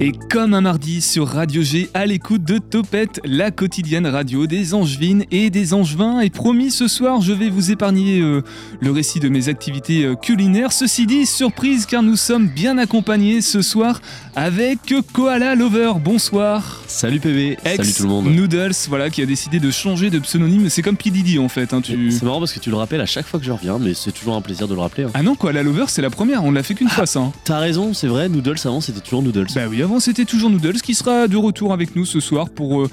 [0.00, 4.74] Et comme un mardi sur Radio G, à l'écoute de Topette, la quotidienne radio des
[4.74, 6.20] Angevines et des Angevins.
[6.20, 8.42] Et promis, ce soir, je vais vous épargner euh,
[8.80, 10.72] le récit de mes activités euh, culinaires.
[10.72, 14.00] Ceci dit, surprise, car nous sommes bien accompagnés ce soir
[14.34, 15.92] avec Koala Lover.
[16.02, 16.82] Bonsoir.
[16.86, 18.26] Salut PB, Ex salut tout le monde.
[18.26, 20.68] Noodles, voilà, qui a décidé de changer de pseudonyme.
[20.68, 21.10] C'est comme P.
[21.10, 21.72] Diddy en fait.
[21.72, 22.10] hein, tu...
[22.10, 24.12] C'est marrant parce que tu le rappelles à chaque fois que je reviens, mais c'est
[24.12, 25.04] toujours un plaisir de le rappeler.
[25.04, 25.10] hein.
[25.14, 26.44] Ah non, Koala Lover, c'est la première.
[26.44, 27.20] On l'a fait qu'une fois ça.
[27.20, 27.32] hein.
[27.44, 29.22] T'as raison, c'est vrai, Noodles avant c'était toujours
[29.54, 32.82] Bah oui, avant c'était toujours Noodles qui sera de retour avec nous ce soir pour.
[32.82, 32.90] euh,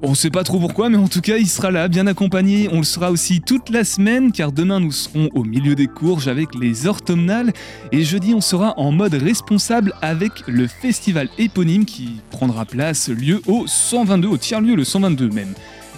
[0.00, 2.68] on sait pas trop pourquoi, mais en tout cas, il sera là, bien accompagné.
[2.70, 6.28] On le sera aussi toute la semaine, car demain nous serons au milieu des courges
[6.28, 7.52] avec les orthomnales.
[7.90, 13.42] Et jeudi, on sera en mode responsable avec le festival éponyme qui prendra place lieu
[13.48, 15.54] au 122, au tiers-lieu, le 122 même.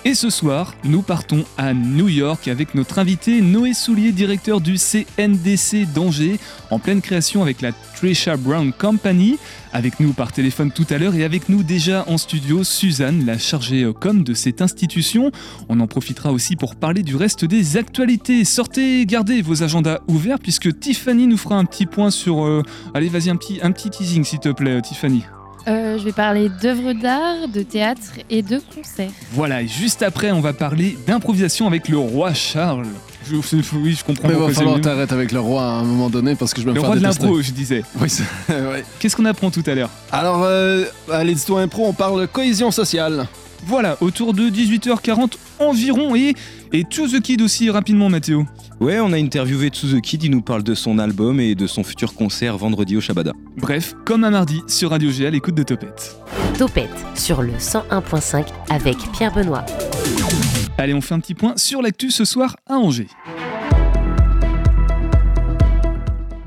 [0.07, 4.77] Et ce soir, nous partons à New York avec notre invité Noé Soulier, directeur du
[4.77, 9.37] CNDC d'Angers, en pleine création avec la Trisha Brown Company.
[9.75, 13.37] Avec nous par téléphone tout à l'heure et avec nous déjà en studio Suzanne, la
[13.37, 15.33] chargée com de cette institution.
[15.69, 18.47] On en profitera aussi pour parler du reste des actualités.
[18.47, 22.43] Sortez, gardez vos agendas ouverts puisque Tiffany nous fera un petit point sur...
[22.47, 22.63] euh,
[22.95, 25.25] Allez, vas-y, un petit, teasing s'il te plaît, Tiffany.
[25.69, 29.11] Euh, je vais parler d'œuvres d'art, de théâtre et de concerts.
[29.33, 32.87] Voilà, et juste après, on va parler d'improvisation avec le roi Charles.
[33.29, 33.37] Je,
[33.77, 36.55] oui, je comprends Mais va falloir t'arrêter avec le roi à un moment donné parce
[36.55, 37.85] que je vais me Le faire roi de l'impro, je disais.
[38.01, 38.09] Oui,
[38.49, 38.85] ouais.
[38.99, 39.91] Qu'est-ce qu'on apprend tout à l'heure?
[40.11, 43.27] Alors, euh, à l'édito impro, on parle cohésion sociale.
[43.67, 46.35] Voilà, autour de 18h40 environ et,
[46.73, 48.47] et To The Kid aussi rapidement Mathéo.
[48.81, 51.67] Ouais, on a interviewé To The Kid, il nous parle de son album et de
[51.67, 53.33] son futur concert vendredi au Shabada.
[53.57, 56.17] Bref, comme un mardi sur Radio G à l'écoute de Topette.
[56.57, 59.65] Topette sur le 101.5 avec Pierre Benoît.
[60.79, 63.09] Allez, on fait un petit point sur l'actu ce soir à Angers.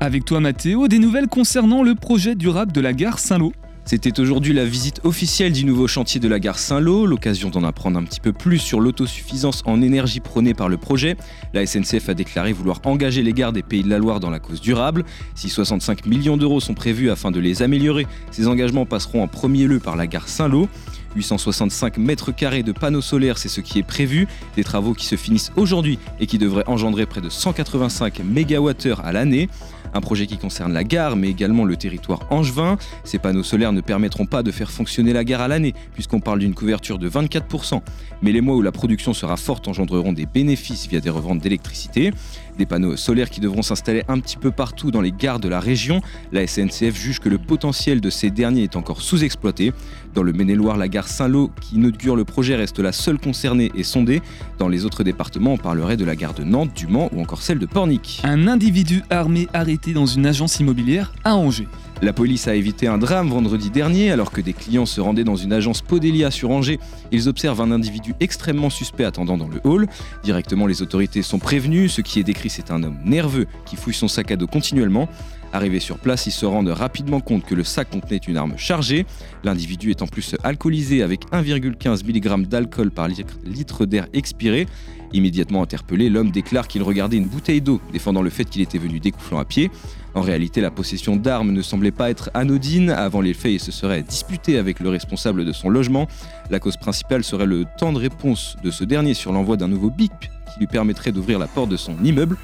[0.00, 3.52] Avec toi Mathéo, des nouvelles concernant le projet durable de la gare Saint-Lô.
[3.86, 7.98] C'était aujourd'hui la visite officielle du nouveau chantier de la gare Saint-Lô, l'occasion d'en apprendre
[7.98, 11.16] un petit peu plus sur l'autosuffisance en énergie prônée par le projet.
[11.52, 14.40] La SNCF a déclaré vouloir engager les gares des Pays de la Loire dans la
[14.40, 15.04] cause durable.
[15.34, 19.66] Si 65 millions d'euros sont prévus afin de les améliorer, ces engagements passeront en premier
[19.66, 20.66] lieu par la gare Saint-Lô.
[21.14, 24.26] 865 mètres carrés de panneaux solaires, c'est ce qui est prévu.
[24.56, 29.12] Des travaux qui se finissent aujourd'hui et qui devraient engendrer près de 185 MWh à
[29.12, 29.48] l'année.
[29.94, 32.76] Un projet qui concerne la gare, mais également le territoire angevin.
[33.04, 36.40] Ces panneaux solaires ne permettront pas de faire fonctionner la gare à l'année, puisqu'on parle
[36.40, 37.80] d'une couverture de 24%.
[38.20, 42.10] Mais les mois où la production sera forte engendreront des bénéfices via des reventes d'électricité.
[42.58, 45.60] Des panneaux solaires qui devront s'installer un petit peu partout dans les gares de la
[45.60, 46.00] région.
[46.32, 49.72] La SNCF juge que le potentiel de ces derniers est encore sous-exploité.
[50.14, 53.82] Dans le Maine-et-Loire, la gare Saint-Lô, qui inaugure le projet, reste la seule concernée et
[53.82, 54.22] sondée.
[54.58, 57.42] Dans les autres départements, on parlerait de la gare de Nantes, du Mans ou encore
[57.42, 58.20] celle de Pornic.
[58.22, 61.66] Un individu armé arrêté dans une agence immobilière à Angers.
[62.00, 65.36] La police a évité un drame vendredi dernier alors que des clients se rendaient dans
[65.36, 66.78] une agence Podelia sur Angers.
[67.10, 69.88] Ils observent un individu extrêmement suspect attendant dans le hall.
[70.22, 71.88] Directement, les autorités sont prévenues.
[71.88, 75.08] Ce qui est décrit, c'est un homme nerveux qui fouille son sac à dos continuellement.
[75.54, 79.06] Arrivés sur place, ils se rendent rapidement compte que le sac contenait une arme chargée.
[79.44, 84.66] L'individu est en plus alcoolisé avec 1,15 mg d'alcool par litre- litre d'air expiré.
[85.12, 88.98] Immédiatement interpellé, l'homme déclare qu'il regardait une bouteille d'eau, défendant le fait qu'il était venu
[88.98, 89.70] découflant à pied.
[90.16, 92.90] En réalité, la possession d'armes ne semblait pas être anodine.
[92.90, 96.08] Avant les faits, il se serait disputé avec le responsable de son logement.
[96.50, 99.90] La cause principale serait le temps de réponse de ce dernier sur l'envoi d'un nouveau
[99.90, 102.36] bip qui lui permettrait d'ouvrir la porte de son immeuble.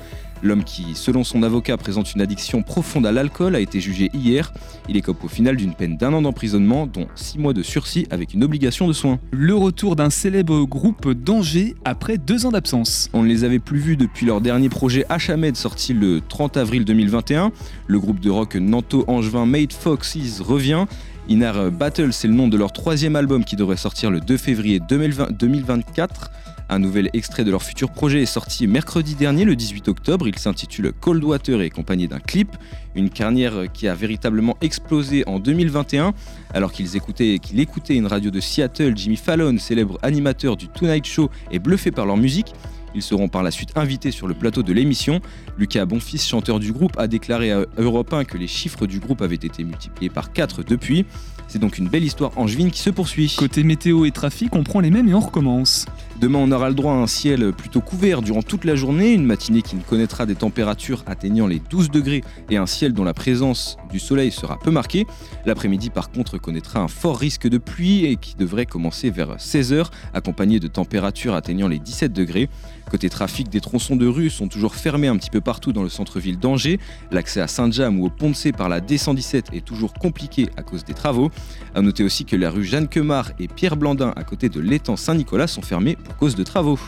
[0.42, 4.52] L'homme qui, selon son avocat, présente une addiction profonde à l'alcool a été jugé hier.
[4.88, 8.32] Il écope au final d'une peine d'un an d'emprisonnement, dont six mois de sursis avec
[8.32, 9.18] une obligation de soins.
[9.32, 13.10] Le retour d'un célèbre groupe d'Angers après deux ans d'absence.
[13.12, 16.84] On ne les avait plus vus depuis leur dernier projet Hachamed sorti le 30 avril
[16.84, 17.52] 2021.
[17.86, 20.86] Le groupe de rock nanto-angevin Made Foxes revient.
[21.28, 24.80] Inar Battle, c'est le nom de leur troisième album qui devrait sortir le 2 février
[24.80, 26.30] 2020 2024.
[26.72, 30.28] Un nouvel extrait de leur futur projet est sorti mercredi dernier, le 18 octobre.
[30.28, 32.56] Il s'intitule Cold Water et accompagné d'un clip.
[32.94, 36.14] Une carrière qui a véritablement explosé en 2021.
[36.54, 41.06] Alors qu'ils écoutaient, qu'il écoutait une radio de Seattle, Jimmy Fallon, célèbre animateur du Tonight
[41.06, 42.54] Show, est bluffé par leur musique.
[42.94, 45.20] Ils seront par la suite invités sur le plateau de l'émission.
[45.58, 49.22] Lucas Bonfils, chanteur du groupe, a déclaré à Europe 1 que les chiffres du groupe
[49.22, 51.04] avaient été multipliés par 4 depuis.
[51.50, 53.34] C'est donc une belle histoire angevine qui se poursuit.
[53.36, 55.84] Côté météo et trafic, on prend les mêmes et on recommence.
[56.20, 59.24] Demain, on aura le droit à un ciel plutôt couvert durant toute la journée, une
[59.24, 63.14] matinée qui ne connaîtra des températures atteignant les 12 degrés et un ciel dont la
[63.14, 65.08] présence du soleil sera peu marquée.
[65.44, 69.86] L'après-midi, par contre, connaîtra un fort risque de pluie et qui devrait commencer vers 16h,
[70.14, 72.48] accompagné de températures atteignant les 17 degrés.
[72.90, 75.88] Côté trafic, des tronçons de rue sont toujours fermés un petit peu partout dans le
[75.88, 76.80] centre-ville d'Angers.
[77.12, 80.62] L'accès à Saint-James ou au Pont de C par la D117 est toujours compliqué à
[80.62, 81.30] cause des travaux.
[81.76, 84.96] A noter aussi que la rue Jeanne Quemart et Pierre Blandin à côté de l'étang
[84.96, 86.80] Saint-Nicolas sont fermés pour cause de travaux.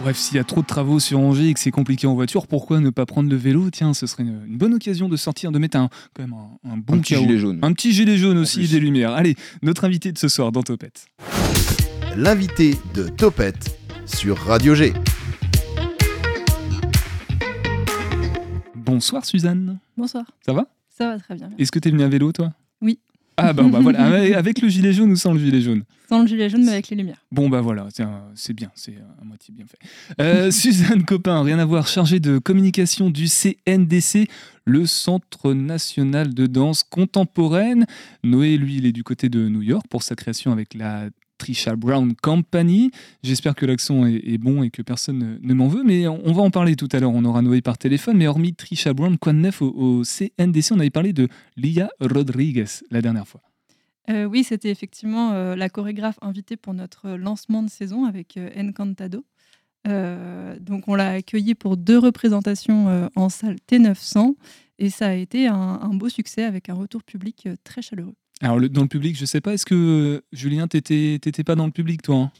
[0.00, 2.46] Bref, s'il y a trop de travaux sur Angers et que c'est compliqué en voiture,
[2.46, 3.68] pourquoi ne pas prendre le vélo?
[3.70, 6.70] Tiens, ce serait une, une bonne occasion de sortir, de mettre un, quand même un,
[6.72, 7.22] un bon Un petit chaos.
[7.26, 7.58] gilet jaune.
[7.60, 8.70] Un petit gilet jaune aussi, plus.
[8.72, 9.12] des lumières.
[9.12, 11.06] Allez, notre invité de ce soir dans Topette.
[12.16, 14.94] L'invité de Topette sur Radio G.
[18.74, 19.78] Bonsoir Suzanne.
[19.98, 20.24] Bonsoir.
[20.46, 20.64] Ça va?
[20.88, 21.50] Ça va très bien.
[21.58, 22.52] Est-ce que t'es venu à vélo toi?
[23.42, 25.82] Ah bah, bah voilà, avec- avec le gilet jaune ou sans le gilet jaune?
[26.08, 27.24] Sans le gilet jaune, mais avec les lumières.
[27.30, 27.86] Bon bah voilà,
[28.34, 29.78] c'est bien, c'est à moitié bien fait.
[30.20, 34.28] Euh, Suzanne Copin, rien à voir, chargée de communication du CNDC,
[34.64, 37.86] le Centre national de danse contemporaine.
[38.24, 41.08] Noé, lui, il est du côté de New York pour sa création avec la
[41.40, 42.90] Trisha Brown Company.
[43.22, 46.50] J'espère que l'accent est, bon et que personne ne, m'en veut, mais on, va en
[46.50, 47.12] parler tout à l'heure.
[47.12, 50.78] On aura Noé par téléphone, mais hormis Trisha Brown, quoi de neuf au, CNDC On
[50.78, 53.40] avait parlé de Lia Rodriguez la dernière fois.
[54.10, 58.50] Euh, oui, c'était effectivement euh, la chorégraphe invitée pour notre lancement de saison avec euh,
[58.56, 59.24] Encantado.
[59.88, 64.34] Euh, donc on l'a accueillie pour deux représentations en salle T900
[64.78, 68.14] et ça a été un, beau succès avec un retour public très chaleureux.
[68.40, 71.66] Alors, le- dans le public, je sais pas, est-ce que Julien, t'étais t'étais pas dans
[71.66, 72.32] le public, toi hein?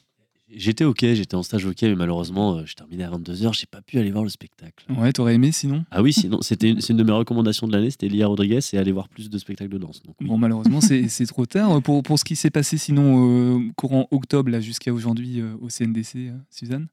[0.52, 3.82] J'étais ok, j'étais en stage ok, mais malheureusement, euh, je terminais à 22h, j'ai pas
[3.82, 4.84] pu aller voir le spectacle.
[4.92, 5.84] Ouais, t'aurais aimé sinon?
[5.92, 8.58] Ah oui, sinon, c'était une, c'est une de mes recommandations de l'année, c'était Lia Rodriguez
[8.72, 10.02] et aller voir plus de spectacles de danse.
[10.02, 10.26] Donc, oui.
[10.26, 11.80] Bon, malheureusement, c'est c'est trop tard.
[11.82, 15.68] Pour, pour ce qui s'est passé sinon euh, courant octobre, là, jusqu'à aujourd'hui euh, au
[15.68, 16.88] CNDC, euh, Suzanne?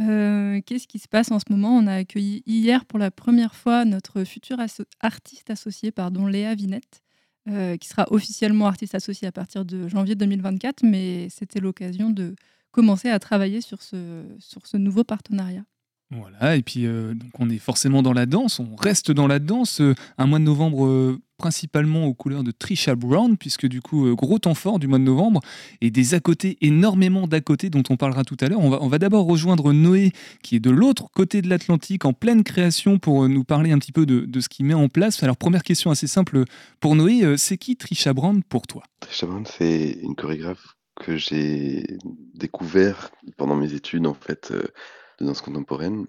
[0.00, 1.76] Euh, Qu'est-ce qui se passe en ce moment?
[1.76, 6.54] On a accueilli hier pour la première fois notre future asso- artiste associée, pardon, Léa
[6.54, 7.02] Vinette,
[7.48, 12.34] euh, qui sera officiellement artiste associée à partir de janvier 2024, mais c'était l'occasion de
[12.70, 15.64] commencer à travailler sur ce nouveau partenariat.
[16.10, 19.40] Voilà, et puis euh, donc on est forcément dans la danse, on reste dans la
[19.40, 19.80] danse.
[19.80, 24.14] euh, un mois de novembre euh, principalement aux couleurs de Trisha Brown, puisque du coup,
[24.14, 25.40] gros temps fort du mois de novembre,
[25.80, 28.60] et des à côté, énormément d'à côté dont on parlera tout à l'heure.
[28.60, 30.12] On va, d'abord rejoindre Noé,
[30.42, 33.90] qui est de l'autre côté de l'Atlantique, en pleine création, pour nous parler un petit
[33.92, 35.22] peu de, de ce qu'il met en place.
[35.24, 36.44] Alors, première question assez simple
[36.78, 38.84] pour Noé, c'est qui Trisha Brown pour toi?
[39.00, 41.84] Trisha Brown, c'est une chorégraphe que j'ai
[42.34, 44.52] découvert pendant mes études en fait
[45.18, 46.06] de danse contemporaine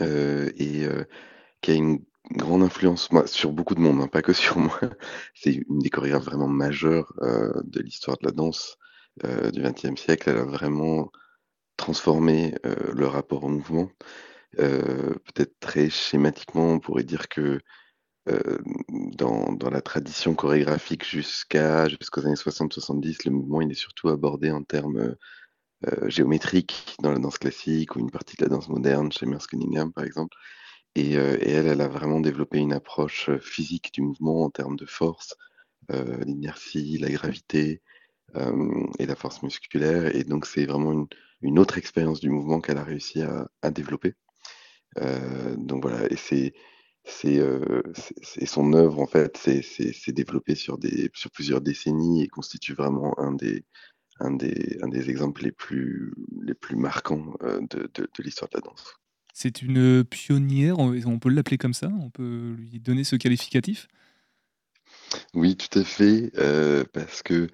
[0.00, 1.04] euh, et euh,
[1.60, 4.80] qui a une grande influence sur beaucoup de monde, hein, pas que sur moi.
[5.34, 8.78] C'est une des chorégraphes vraiment majeures euh, de l'histoire de la danse
[9.54, 10.28] du XXe siècle.
[10.28, 11.10] Elle a vraiment
[11.78, 13.88] transformé le rapport au mouvement.
[14.58, 17.58] Peut-être très schématiquement, on pourrait dire que
[18.26, 24.50] dans, dans la tradition chorégraphique jusqu'à jusqu'aux années 60-70, le mouvement il est surtout abordé
[24.50, 25.16] en termes
[25.84, 29.46] euh, géométriques dans la danse classique ou une partie de la danse moderne chez Merce
[29.46, 30.36] Cunningham par exemple.
[30.94, 34.50] Et, euh, et elle, elle a vraiment développé une approche euh, physique du mouvement en
[34.50, 35.36] termes de force,
[35.92, 37.82] euh, l'inertie, la gravité
[38.98, 40.14] et la force musculaire.
[40.14, 41.06] Et donc c'est vraiment
[41.42, 44.14] une, autre expérience du mouvement qu'elle a réussi à, développer.
[45.56, 46.52] Donc voilà, et c'est
[48.46, 52.74] son œuvre en fait, c'est c'est- c'est développé sur des sur plusieurs décennies et constitue
[52.74, 53.64] vraiment un des
[54.20, 58.48] un des un des exemples les plus les plus marquants euh, de, de, de l'histoire
[58.50, 58.94] de la danse.
[59.38, 63.86] C'est une pionnière, on peut l'appeler comme ça, on peut lui donner ce qualificatif?
[65.34, 67.48] Oui, tout à fait, euh, parce que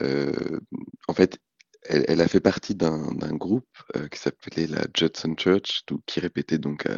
[0.00, 0.60] euh,
[1.08, 1.38] en fait,
[1.82, 6.56] elle, elle a fait partie d'un groupe euh, qui s'appelait la Judson Church, qui répétait
[6.56, 6.88] donc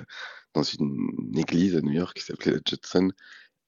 [0.54, 3.10] dans une église à New York qui s'appelait la Judson,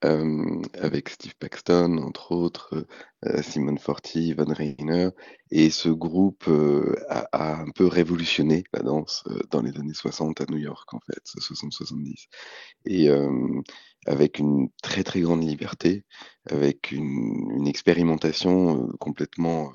[0.04, 2.86] euh, avec Steve Paxton, entre autres,
[3.26, 5.10] euh, Simone Forti, Van Reiner.
[5.50, 9.94] Et ce groupe euh, a, a un peu révolutionné la danse euh, dans les années
[9.94, 12.26] 60 à New York, en fait, 60-70.
[12.86, 13.30] Et euh,
[14.06, 16.04] avec une très très grande liberté,
[16.50, 19.72] avec une, une expérimentation euh, complètement,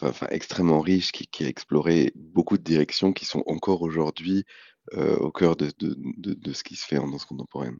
[0.00, 4.44] enfin, extrêmement riche, qui, qui a exploré beaucoup de directions qui sont encore aujourd'hui
[4.96, 7.76] au cœur de, de, de, de ce qui se fait en danse contemporaine.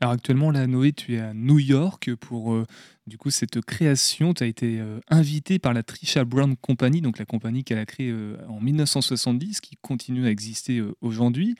[0.00, 2.66] Alors actuellement, là, Noé, tu es à New York pour euh,
[3.06, 4.34] du coup cette création.
[4.34, 7.86] Tu as été euh, invité par la Trisha Brown Company, donc la compagnie qu'elle a
[7.86, 11.54] créée euh, en 1970, qui continue à exister aujourd'hui,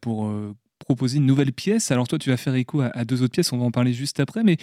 [0.00, 0.32] pour
[0.78, 1.90] proposer une nouvelle pièce.
[1.90, 4.18] Alors toi, tu vas faire écho à, deux autres pièces, on va en parler juste
[4.18, 4.56] après, mais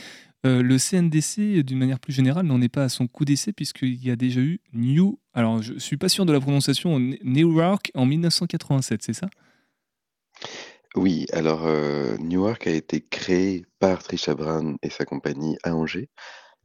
[0.44, 4.12] le CNDC, d'une manière plus générale, n'en est pas à son coup d'essai puisqu'il y
[4.12, 9.04] a déjà eu New, alors je suis pas sûr de la prononciation, Newark en 1987,
[9.04, 9.30] c'est ça?
[10.96, 16.10] Oui, alors euh, Newark a été créé par Trisha Brown et sa compagnie à Angers.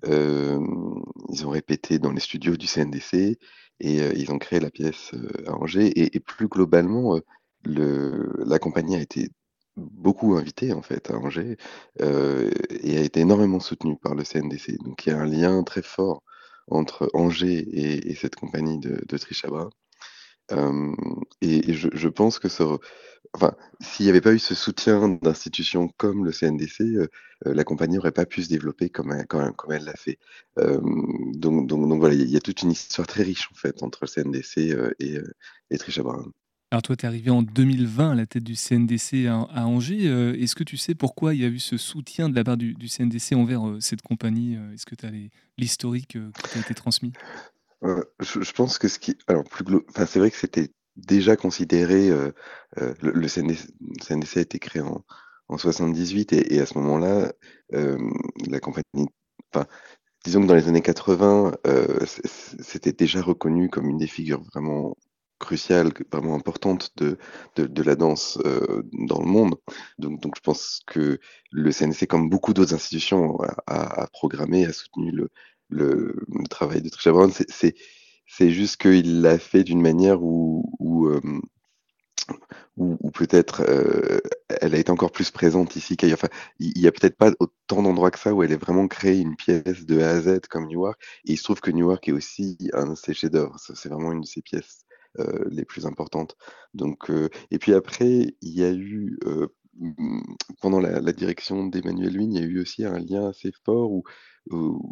[0.07, 3.39] ils ont répété dans les studios du CNDC
[3.81, 5.13] et ils ont créé la pièce
[5.47, 5.93] à Angers.
[5.97, 7.19] Et, plus globalement,
[7.65, 9.31] le, la compagnie a été
[9.77, 11.57] beaucoup invitée en fait à Angers
[12.01, 14.79] et a été énormément soutenue par le CNDC.
[14.85, 16.23] Donc il y a un lien très fort
[16.69, 19.49] entre Angers et, cette compagnie de, Trisha
[21.43, 22.65] et, je, pense que ça,
[23.33, 27.09] enfin, s'il n'y avait pas eu ce soutien d'institutions comme le CNDC, euh,
[27.47, 30.19] euh, la compagnie n'aurait pas pu se développer comme, elle, comme, elle l'a fait.
[30.57, 34.01] donc, donc, donc, voilà, il y a toute une histoire très riche en fait entre
[34.03, 35.19] le CNDC euh, et,
[35.71, 36.31] et Trisha Brown.
[36.73, 40.05] Alors toi, tu es arrivé en 2020 à la tête du CNDC à, Angers.
[40.41, 42.77] Est-ce que tu sais pourquoi il y a eu ce soutien de la part du,
[42.89, 45.11] CNDC envers cette compagnie Est-ce que tu as
[45.59, 47.13] l'historique qui t'a été transmis?
[47.83, 52.33] Je, pense que ce qui, alors plus enfin c'est vrai que c'était déjà considéré, euh,
[52.79, 55.05] euh, le, CNDC, a été créé en,
[55.49, 57.33] en 78 et, à ce moment-là,
[57.75, 57.99] euh,
[58.49, 59.09] la compagnie,
[60.25, 61.53] disons que dans les années 80,
[62.61, 64.97] c'était déjà reconnu comme une des figures vraiment
[65.39, 67.17] cruciales, vraiment importantes de,
[67.57, 68.39] de, la danse
[68.93, 69.57] dans le monde.
[69.99, 71.19] Donc, donc je pense que
[71.51, 75.31] le CNC, comme beaucoup d'autres institutions, a, programmé, a soutenu le,
[75.71, 76.15] le,
[76.51, 77.33] travail de Trisha Brown,
[78.33, 81.21] c'est juste qu'il l'a fait d'une manière où, où, euh,
[83.13, 84.21] peut-être euh,
[84.61, 86.19] elle a été encore plus présente ici qu'ailleurs.
[86.23, 89.19] Enfin, il n'y a peut-être pas autant d'endroits que ça où elle a vraiment créé
[89.19, 91.01] une pièce de A à Z comme Newark.
[91.27, 93.57] Et il se trouve que Newark est aussi un de ses chefs-d'œuvre.
[93.59, 94.85] C'est vraiment une de ses pièces
[95.19, 96.37] euh, les plus importantes.
[96.73, 97.11] Donc,
[97.51, 99.19] et puis après, il y a eu
[100.61, 104.05] pendant la, direction d'Emmanuel Wynne, il y a eu aussi un lien assez fort où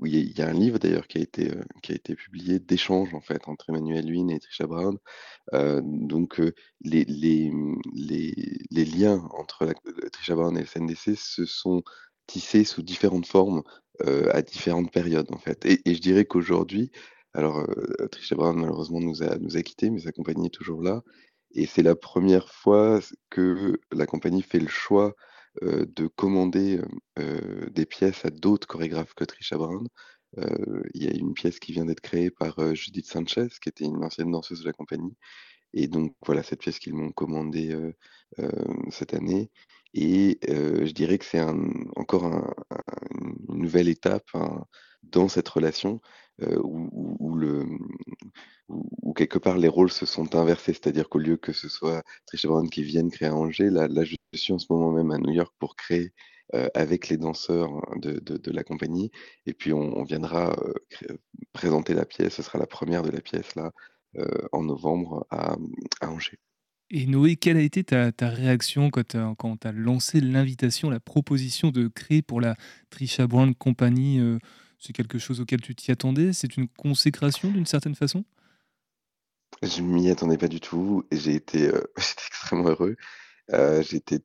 [0.05, 3.15] il y, a un livre d'ailleurs qui a été euh, qui a été publié d'échanges
[3.15, 4.99] en fait entre Emmanuel Huynh et Trisha Brown.
[5.55, 7.51] Euh, donc euh, les, les,
[7.95, 8.35] les,
[8.71, 9.73] les, liens entre
[10.13, 11.83] Trisha Brown et le CNDC se sont
[12.27, 13.63] tissés sous différentes formes
[14.31, 15.67] à différentes périodes en fait.
[15.67, 16.93] Et, et je dirais qu'aujourd'hui,
[17.35, 17.67] alors
[18.13, 21.03] Trisha Brown malheureusement nous a nous a quittés, mais sa compagnie est toujours là.
[21.53, 23.01] Et c'est la première fois
[23.31, 25.15] que la compagnie fait le choix
[25.63, 26.81] euh, de commander
[27.19, 29.87] euh, des pièces à d'autres chorégraphes que Trisha Brown.
[30.39, 33.85] Euh, il y a une pièce qui vient d'être créée par Judith Sanchez, qui était
[33.85, 35.17] une ancienne danseuse de la compagnie.
[35.75, 37.77] Et donc voilà cette pièce qu'ils m'ont commandée
[38.91, 39.51] cette année.
[39.95, 41.41] Et je dirais que c'est
[41.97, 44.65] encore une nouvelle étape hein,
[45.03, 46.01] dans cette relation
[46.41, 47.35] où,
[49.15, 52.69] quelque part les rôles se sont inversés, c'est-à-dire qu'au lieu que ce soit Trisha Brown
[52.71, 55.53] qui vienne créer à Angers, là, je suis en ce moment même à New York
[55.59, 56.13] pour créer
[56.55, 59.11] euh, avec les danseurs de, de, la compagnie,
[59.45, 61.17] et puis on, viendra euh,
[61.53, 63.71] présenter la pièce, ce sera la première de la pièce là euh,
[64.53, 65.57] en novembre à,
[66.01, 66.39] à, Angers.
[66.91, 71.71] Et Noé, quelle a été ta, ta réaction quand tu as, lancé l'invitation, la proposition
[71.71, 72.57] de créer pour la
[72.91, 74.21] Trisha Brown Company
[74.79, 76.33] C'est quelque chose auquel tu t'y attendais?
[76.33, 78.25] C'est une consécration d'une certaine façon?
[79.63, 82.97] Je m'y attendais pas du tout et j'ai été, euh, extrêmement heureux.
[83.53, 84.21] Euh, j'étais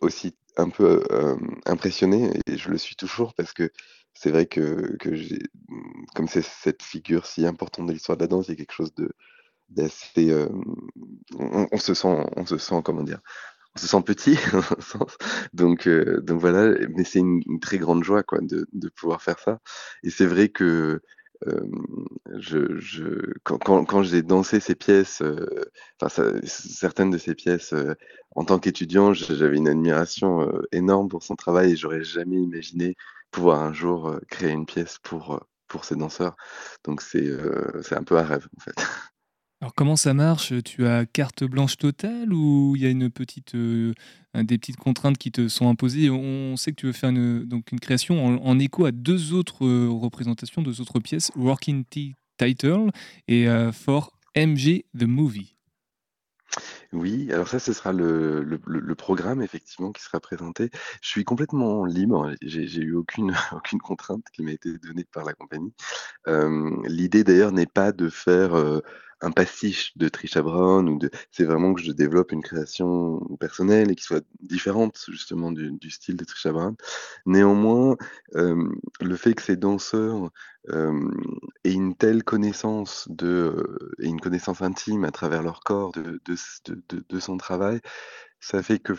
[0.00, 3.72] aussi un peu, euh, impressionné et je le suis toujours parce que
[4.14, 5.10] c'est vrai que que
[6.14, 8.72] comme c'est cette figure si importante de l'histoire de la danse, il y a quelque
[8.72, 9.10] chose de
[9.70, 10.32] d'assez,
[11.38, 13.20] on se sent on se sent, comment dire?
[13.76, 14.38] On se sent petit
[15.52, 19.60] donc donc voilà, mais c'est une très grande joie quoi de de pouvoir faire ça
[20.04, 21.00] et c'est vrai que
[22.38, 25.46] je, je, quand, quand, j'ai dansé ces pièces, euh,
[26.00, 27.94] enfin certaines de ces pièces, euh,
[28.34, 32.96] en tant qu'étudiant, j'avais une admiration euh, énorme pour son travail et j'aurais jamais imaginé
[33.34, 36.36] pouvoir un jour créer une pièce pour, pour ces danseurs.
[36.84, 37.28] Donc c'est
[37.82, 38.74] c'est un peu un rêve en fait.
[39.64, 40.52] Alors comment ça marche?
[40.62, 43.94] Tu as carte blanche totale ou il y a une petite, euh,
[44.34, 46.10] des petites contraintes qui te sont imposées?
[46.10, 49.64] On sait que tu veux faire une, donc une création en, écho à deux autres
[49.64, 51.84] euh, représentations, deux autres pièces, Working
[52.36, 52.90] Title
[53.26, 55.56] et euh, For MG The Movie.
[56.94, 60.70] Oui, alors ça, ce sera le, le, programme effectivement qui sera présenté.
[61.02, 65.24] Je suis complètement libre, j'ai j'ai eu aucune, aucune contrainte qui m'a été donnée par
[65.24, 65.72] la compagnie.
[66.86, 68.54] L'idée d'ailleurs n'est pas de faire
[69.24, 73.90] un pastiche de Trisha Brown ou de c'est vraiment que je développe une création personnelle
[73.90, 76.76] et qui soit différente justement du, du style de Trisha Brown.
[77.26, 77.96] Néanmoins,
[78.34, 78.68] euh,
[79.00, 80.30] le fait que ces danseurs
[80.70, 81.10] euh,
[81.64, 86.20] aient une telle connaissance de euh, et une connaissance intime à travers leur corps de,
[86.24, 86.36] de,
[86.66, 87.80] de, de son travail,
[88.40, 88.94] ça fait que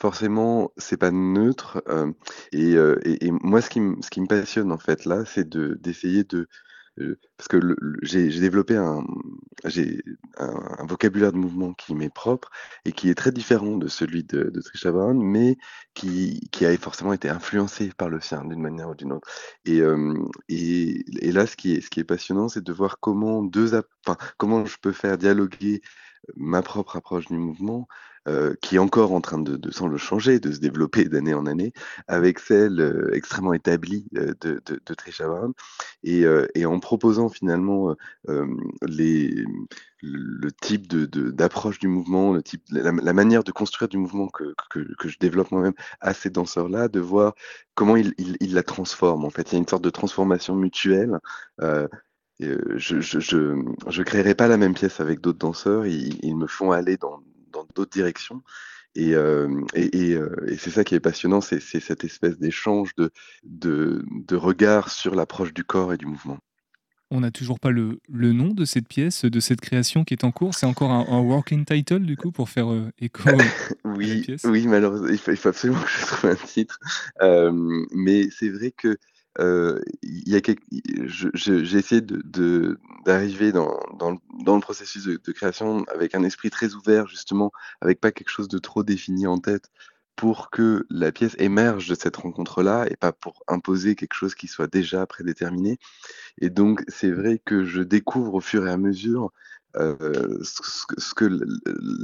[0.00, 1.82] forcément, c'est pas neutre.
[1.88, 2.12] euh,
[2.52, 6.48] et, euh, et- moi, ce qui, me- passionne en fait là, c'est de d'essayer de,
[7.00, 7.58] euh, parce que
[8.02, 9.04] j'ai développé un,
[10.86, 12.50] vocabulaire de mouvement qui m'est propre
[12.84, 15.56] et qui est très différent de celui de, de Trisha Brown, mais
[15.94, 19.28] qui, a forcément été influencé par le sien d'une manière ou d'une autre.
[19.64, 19.80] Et,
[21.32, 23.70] là, ce qui est, passionnant, c'est de voir comment deux,
[24.38, 25.80] comment je peux faire dialoguer
[26.36, 27.88] ma propre approche du mouvement,
[28.26, 31.44] euh, qui est encore en train de, de semble changer, de se développer d'année en
[31.44, 31.74] année,
[32.08, 35.26] avec celle euh, extrêmement établie euh, de, de, Trisha
[36.04, 37.94] et, et en proposant finalement
[38.82, 39.44] les,
[40.02, 44.80] le type d'approche du mouvement, le type, la, manière de construire du mouvement que, que,
[44.98, 47.34] que je développe moi-même à ces danseurs-là, de voir
[47.74, 49.24] comment ils, ils la transforment.
[49.24, 51.18] En fait, il y a une sorte de transformation mutuelle.
[52.42, 55.86] Euh, et, je je, je, je créerai pas la même pièce avec d'autres danseurs.
[55.86, 57.22] Ils, ils me font aller dans
[57.52, 58.42] dans d'autres directions.
[58.96, 62.94] Et, euh, et, et, euh, et c'est ça qui est passionnant, c'est cette espèce d'échange
[62.96, 63.10] de,
[63.44, 66.38] de, de regard sur l'approche du corps et du mouvement.
[67.10, 70.24] On n'a toujours pas le, le nom de cette pièce, de cette création qui est
[70.24, 70.54] en cours.
[70.54, 73.44] C'est encore un, un working title, du coup, pour faire euh, écho euh, à la
[73.96, 74.42] Oui, pièce.
[74.44, 76.78] oui, malheureusement, il faut, il faut absolument que je trouve un titre.
[77.92, 78.96] Mais c'est vrai que
[79.40, 86.14] euh, j'ai essayé de, de- d'arriver dans, dans, dans le processus de, de création avec
[86.14, 89.70] un esprit très ouvert, justement, avec pas quelque chose de trop défini en tête,
[90.16, 94.46] pour que la pièce émerge de cette rencontre-là et pas pour imposer quelque chose qui
[94.46, 95.78] soit déjà prédéterminé.
[96.40, 99.32] Et donc, c'est vrai que je découvre au fur et à mesure
[99.76, 101.24] euh, ce, que- ce que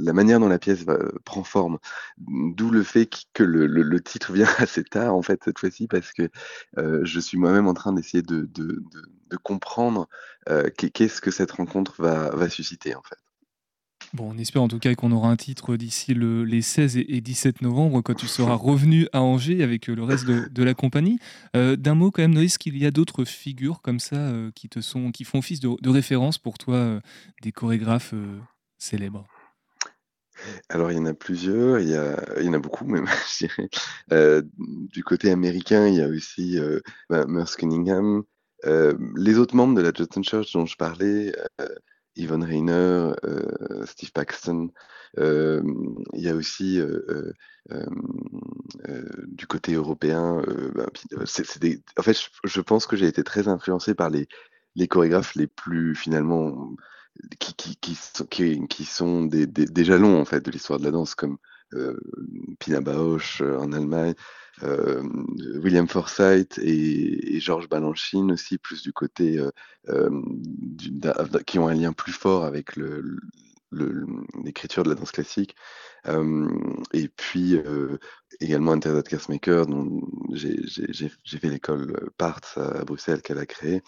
[0.03, 1.79] la manière dont la pièce va, prend forme.
[2.17, 5.59] D'où le fait qu- que le, le- le titre vient assez tard, en fait, cette
[5.59, 6.29] fois-ci, parce que
[6.77, 10.07] euh, je suis moi-même en train d'essayer de, de, de- de comprendre
[10.49, 13.17] euh, qu'est- qu'est-ce que cette rencontre va, va susciter, en fait.
[14.13, 17.15] Bon, on espère en tout cas qu'on aura un titre d'ici le- les 16 et
[17.15, 20.73] et 17 novembre, quand tu seras revenu à Angers avec euh, le reste de, la
[20.73, 21.17] compagnie.
[21.55, 24.51] Euh, D'un mot quand même, Noé, est-ce qu'il y a d'autres figures comme ça euh,
[24.53, 26.99] qui, te sont, qui font office de, référence pour toi,
[27.41, 28.13] des chorégraphes
[28.77, 29.25] célèbres?
[30.69, 33.05] Alors, il y en a plusieurs, il y, en a beaucoup même,
[33.39, 34.43] je dirais.
[34.93, 36.57] Du côté américain, il y a aussi
[37.09, 38.23] bah, Merce Cunningham.
[38.65, 41.33] Les autres membres de la Justin Church dont je parlais,
[42.21, 44.69] Yvonne Rainer, euh, Steve Paxton.
[45.19, 45.61] Euh,
[46.13, 47.33] il y a aussi euh,
[47.71, 47.85] euh,
[49.27, 50.41] du côté européen,
[51.59, 54.27] des- en fait, je, pense que j'ai été très influencé par les,
[54.87, 56.73] chorégraphes les plus finalement
[57.39, 57.95] qui,
[58.85, 61.37] sont, des, des, jalons en fait de l'histoire de la danse comme
[62.59, 64.15] Pina Bausch en Allemagne,
[64.63, 65.01] euh,
[65.63, 69.51] William Forsythe et, et Georges Balanchine aussi plus du côté euh,
[69.89, 70.21] euh,
[71.45, 73.17] qui ont un lien plus fort avec le-
[73.71, 75.55] l'écriture de la danse classique.
[76.93, 77.97] Et puis euh,
[78.39, 80.01] également Internet Castmaker, dont
[80.33, 80.57] j'ai
[81.37, 83.81] fait l'école Parts à Bruxelles qu'elle a créée.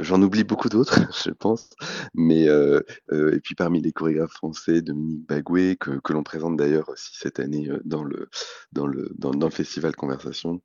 [0.00, 1.70] J'en oublie beaucoup d'autres, je pense.
[2.14, 7.12] Mais et puis parmi les chorégraphes français, Dominique Bagoué, que, que l'on présente d'ailleurs aussi
[7.14, 8.28] cette année dans le
[8.72, 10.60] dans le dans, dans festival Conversation.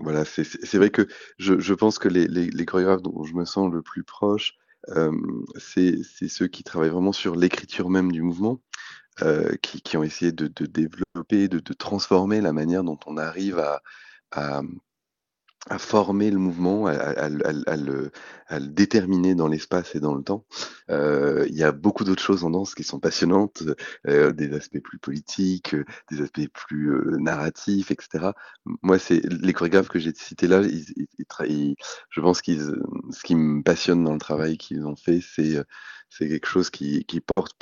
[0.00, 1.06] Voilà, c'est vrai que
[1.38, 4.54] je, je pense que les, les, chorégraphes dont je me sens le plus proche,
[5.58, 8.60] c'est c'est ceux qui travaillent vraiment sur l'écriture même du mouvement.
[9.22, 13.16] euh, qui, qui ont essayé de, de développer, de, de transformer la manière dont on
[13.16, 13.82] arrive à,
[14.32, 14.62] à,
[15.68, 18.10] à former le mouvement, à, à- à le-
[18.46, 20.44] à le- déterminer dans l'espace et dans le temps.
[20.90, 23.62] Euh, il y a beaucoup d'autres choses en danse qui sont passionnantes,
[24.06, 28.34] euh, des aspects plus politiques, euh, des aspects plus euh, narratifs, etc.
[28.82, 31.08] Moi, c'est les chorégraphes que j'ai cités là, ils, ils-
[31.48, 31.76] ils
[32.10, 32.74] je pense qu'ils,
[33.10, 35.62] ce qui me passionne dans le travail qu'ils ont fait, c'est
[36.10, 37.54] c'est quelque chose qui, qui porte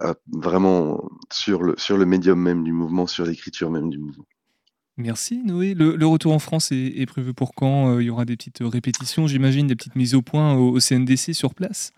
[0.00, 4.24] à- vraiment sur le, sur le médium même du mouvement, sur l'écriture même du mouvement.
[4.98, 5.74] Merci Noé.
[5.74, 7.94] Le, retour en France est, prévu pour quand?
[7.94, 11.34] Euh, Il y aura des petites répétitions, j'imagine, des petites mises au point au, CNDC
[11.34, 11.92] sur place?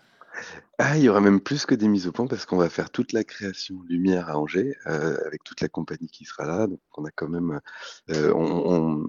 [0.77, 2.89] Ah, il y aura même plus que des mises au point parce qu'on va faire
[2.89, 6.67] toute la création lumière à Angers euh, avec toute la compagnie qui sera là.
[6.67, 7.61] Donc on a quand même,
[8.09, 9.05] euh, on,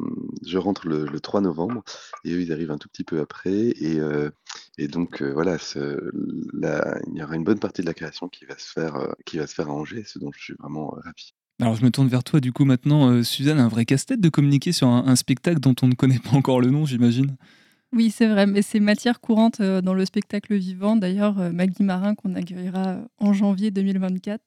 [0.46, 1.82] je rentre le, le 3 novembre
[2.24, 4.30] et eux ils arrivent un tout petit peu après et, euh,
[4.78, 6.12] donc euh, voilà, ce-
[6.54, 9.38] il y aura une bonne partie de la création qui va se faire, euh, qui
[9.38, 11.34] va se faire à Angers, ce dont je suis vraiment euh, ravi.
[11.60, 14.28] Alors je me tourne vers toi du coup maintenant, euh, Suzanne, un vrai casse-tête de
[14.28, 17.36] communiquer sur un, spectacle dont on ne connaît pas encore le nom, j'imagine.
[17.92, 20.96] Oui, c'est vrai, mais c'est matière courante euh, dans le spectacle vivant.
[20.96, 24.42] D'ailleurs, euh, Maggie Marin, qu'on accueillera en janvier 2024,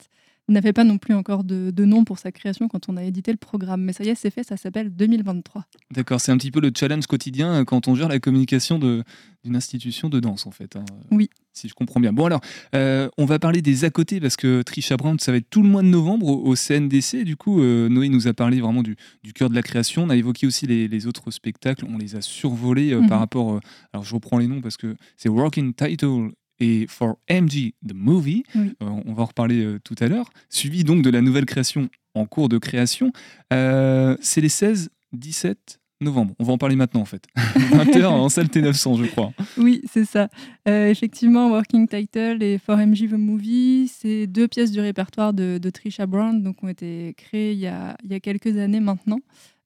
[0.51, 3.31] n'avait pas non plus encore de, de nom pour sa création quand on a édité
[3.31, 3.81] le programme.
[3.83, 5.65] Mais ça y est, c'est fait, ça s'appelle 2023.
[5.91, 9.55] D'accord, c'est un petit peu le challenge quotidien euh, quand on gère la communication d'une
[9.55, 10.75] institution de danse en fait.
[10.75, 10.85] hein.
[11.12, 12.13] Oui, si je comprends bien.
[12.13, 12.41] Bon alors,
[12.75, 15.62] euh, on va parler des à côté parce que Trisha Brown, ça va être tout
[15.62, 17.23] le mois de novembre au, au CNDC.
[17.23, 20.03] Du coup, euh, Noé nous a parlé vraiment du, du cœur de la création.
[20.03, 21.85] On a évoqué aussi les, les autres spectacles.
[21.89, 23.19] On les a survolés euh, par Mhm.
[23.19, 23.53] rapport.
[23.55, 23.59] euh,
[23.93, 26.29] alors, je reprends les noms parce que c'est Working Title
[26.60, 28.43] et For MG the Movie.
[28.56, 28.74] Oui.
[28.82, 30.30] Euh, on va en reparler euh, tout à l'heure.
[30.50, 33.12] Suivi donc de la nouvelle création en cours de création.
[33.54, 36.34] Euh, c'est les 16, 17 novembre.
[36.39, 37.26] On va en parler maintenant en fait.
[37.38, 39.34] 20h en salle T900, je crois.
[39.58, 40.30] Oui, c'est ça.
[40.65, 46.06] Effectivement, Working Title et 4MG The Movie, c'est deux pièces du répertoire de, de Trisha
[46.06, 49.19] Brown, donc ont été créées il y a, il y a quelques années maintenant.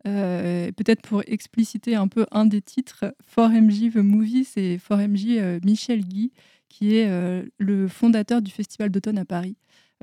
[0.08, 5.60] Euh, Peut-être pour expliciter un peu un des titres, 4MG The Movie, c'est 4MG euh,
[5.64, 6.32] Michel Guy,
[6.74, 9.56] qui est euh, le fondateur du Festival d'automne à Paris.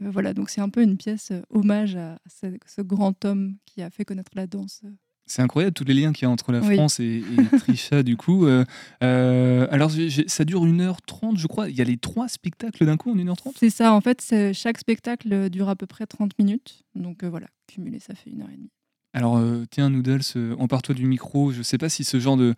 [0.02, 3.56] Euh, voilà, donc c'est un peu une pièce euh, hommage à ce, ce grand homme
[3.66, 4.82] qui a fait connaître la danse.
[5.26, 6.76] C'est incroyable tous les liens qu'il y a entre la Oui.
[6.76, 8.46] France et, et Trisha du coup.
[9.00, 9.90] Alors
[10.26, 11.68] ça dure 1h30 je crois.
[11.68, 14.78] Il y a les trois spectacles d'un coup en 1h30 C'est ça, en fait, chaque
[14.78, 16.84] spectacle dure à peu près 30 minutes.
[16.94, 18.70] Donc voilà, cumulé, ça fait une heure et demie.
[19.12, 20.22] Alors tiens Noodles,
[20.58, 21.52] empare-toi du micro.
[21.52, 22.54] Je sais pas si ce genre de,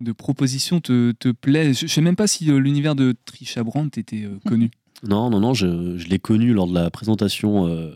[0.00, 1.28] de proposition te, te.
[1.46, 4.70] Je, je sais même pas si euh, l'univers de Trisha Brandt était euh, connu.
[5.04, 7.94] Non, non, non, je, je l'ai connu lors de la présentation euh,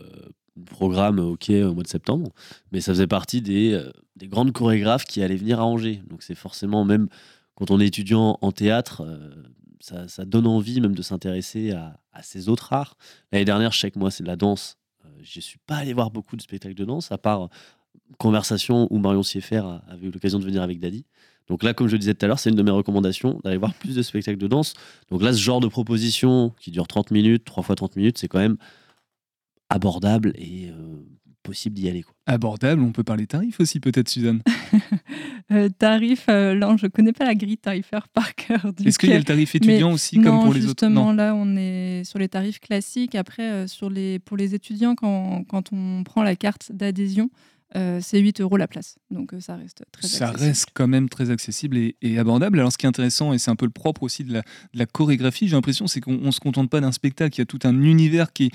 [0.55, 2.31] du programme au quai au mois de septembre,
[2.71, 6.01] mais ça faisait partie des, euh, des grandes chorégraphes qui allaient venir à Angers.
[6.09, 7.09] Donc c'est forcément, même
[7.55, 9.31] quand on est étudiant en théâtre, euh,
[9.79, 12.97] ça, ça donne envie même de s'intéresser à, à ces autres arts.
[13.31, 14.77] L'année dernière, je sais que moi, c'est de la danse.
[15.03, 17.49] Euh, je ne suis pas allé voir beaucoup de spectacles de danse, à part
[18.17, 21.05] Conversation où Marion Sieffert avait eu l'occasion de venir avec Daddy.
[21.47, 23.57] Donc là, comme je le disais tout à l'heure, c'est une de mes recommandations d'aller
[23.57, 24.73] voir plus de spectacles de danse.
[25.09, 28.27] Donc là, ce genre de proposition qui dure 30 minutes, 3 fois 30 minutes, c'est
[28.27, 28.57] quand même
[29.69, 31.03] abordable et euh,
[31.43, 32.01] possible d'y aller.
[32.01, 32.13] Quoi.
[32.25, 34.41] Abordable, on peut parler tarifs aussi peut-être Suzanne.
[35.51, 38.73] Euh, tarif, euh, là, je connais pas la grille tarifaire par cœur.
[38.73, 40.69] du Est-ce qu'il y a le tarif étudiant aussi comme non, pour les autres?
[40.69, 43.13] justement, là, on est sur les tarifs classiques.
[43.13, 47.29] Après, euh, sur les, pour les étudiants, quand, quand on prend la carte d'adhésion,
[47.75, 48.97] euh, c'est 8 euros la place.
[49.09, 50.47] Donc, euh, ça reste très ça accessible.
[50.47, 52.59] reste quand même très accessible et, et abordable.
[52.59, 54.79] Alors, ce qui est intéressant, et c'est un peu le propre aussi de la, de
[54.79, 57.45] la chorégraphie, j'ai l'impression, c'est qu'on ne se contente pas d'un spectacle, il y a
[57.45, 58.51] tout un univers qui,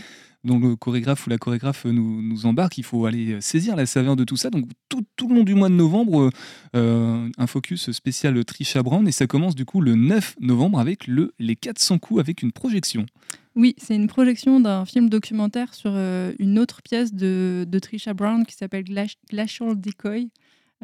[0.49, 2.77] dont le chorégraphe ou la chorégraphe nous, nous embarque.
[2.79, 4.51] Il faut aller euh, saisir la saveur de tout ça.
[4.51, 6.31] Donc, tout, le long du mois de novembre, euh,
[6.75, 11.07] euh, un focus spécial Trisha Brown, et ça commence du coup le 9 novembre avec
[11.07, 13.07] le, les 400 coups, avec une projection.
[13.55, 18.15] Oui, c'est une projection d'un film documentaire sur euh, une autre pièce de, de Trisha
[18.15, 20.31] Brown qui s'appelle Glac- Glacial Decoy.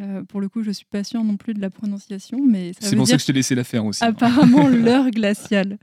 [0.00, 2.88] Euh, pour le coup, je suis pas sûre non plus de la prononciation, mais ça
[2.88, 4.02] C'est pour ça dire que je t'ai laissé la faire aussi.
[4.02, 5.78] apparemment l'heure glaciale.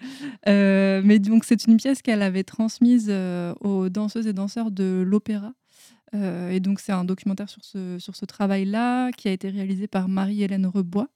[0.48, 5.04] Euh, mais donc c'est une pièce qu'elle avait transmise euh, aux danseuses et danseurs de
[5.06, 5.54] l'opéra.
[6.14, 10.10] Et donc c'est un documentaire sur ce, sur ce travail-là qui a été réalisé par
[10.10, 11.08] Marie-Hélène Rebois.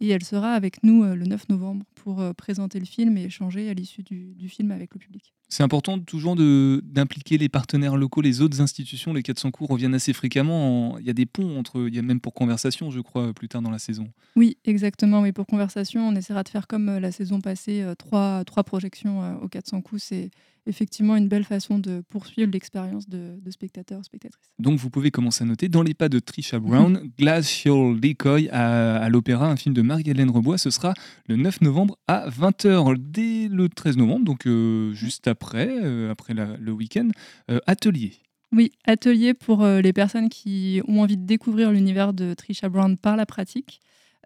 [0.00, 3.24] Et elle sera avec nous euh, le 9 novembre pour euh, présenter le film et
[3.24, 5.32] échanger à l'issue du, du film avec le public.
[5.48, 6.34] C'est important toujours
[6.82, 9.12] d'impliquer les partenaires locaux, les autres institutions.
[9.12, 10.94] Les 400 cours reviennent assez fréquemment.
[10.94, 11.86] en- Il y a des ponts entre.
[11.86, 14.08] Il y a même pour conversation, je crois, plus tard dans la saison.
[14.36, 15.20] Oui, exactement.
[15.20, 19.40] Oui, pour conversation, on essaiera de faire comme euh, la saison passée, trois, trois projections
[19.42, 20.02] aux 400 coups.
[20.02, 20.30] C'est
[20.66, 24.48] effectivement une belle façon de poursuivre l'expérience de, de spectateurs, spectatrices.
[24.58, 28.96] Donc vous pouvez commencer à noter dans les pas de Trisha Brown, Glacial Decoy à,
[28.96, 30.58] à l'opéra, un film de Marie-Hélène Rebois.
[30.58, 30.94] Ce sera
[31.28, 36.34] le 9 novembre à 20h dès le 13 novembre, donc euh, juste après, euh, après
[36.34, 37.08] la- le week-end.
[37.50, 38.12] Euh, atelier.
[38.52, 43.16] Oui, atelier pour les personnes qui ont envie de découvrir l'univers de Trisha Brown par
[43.16, 43.80] la pratique.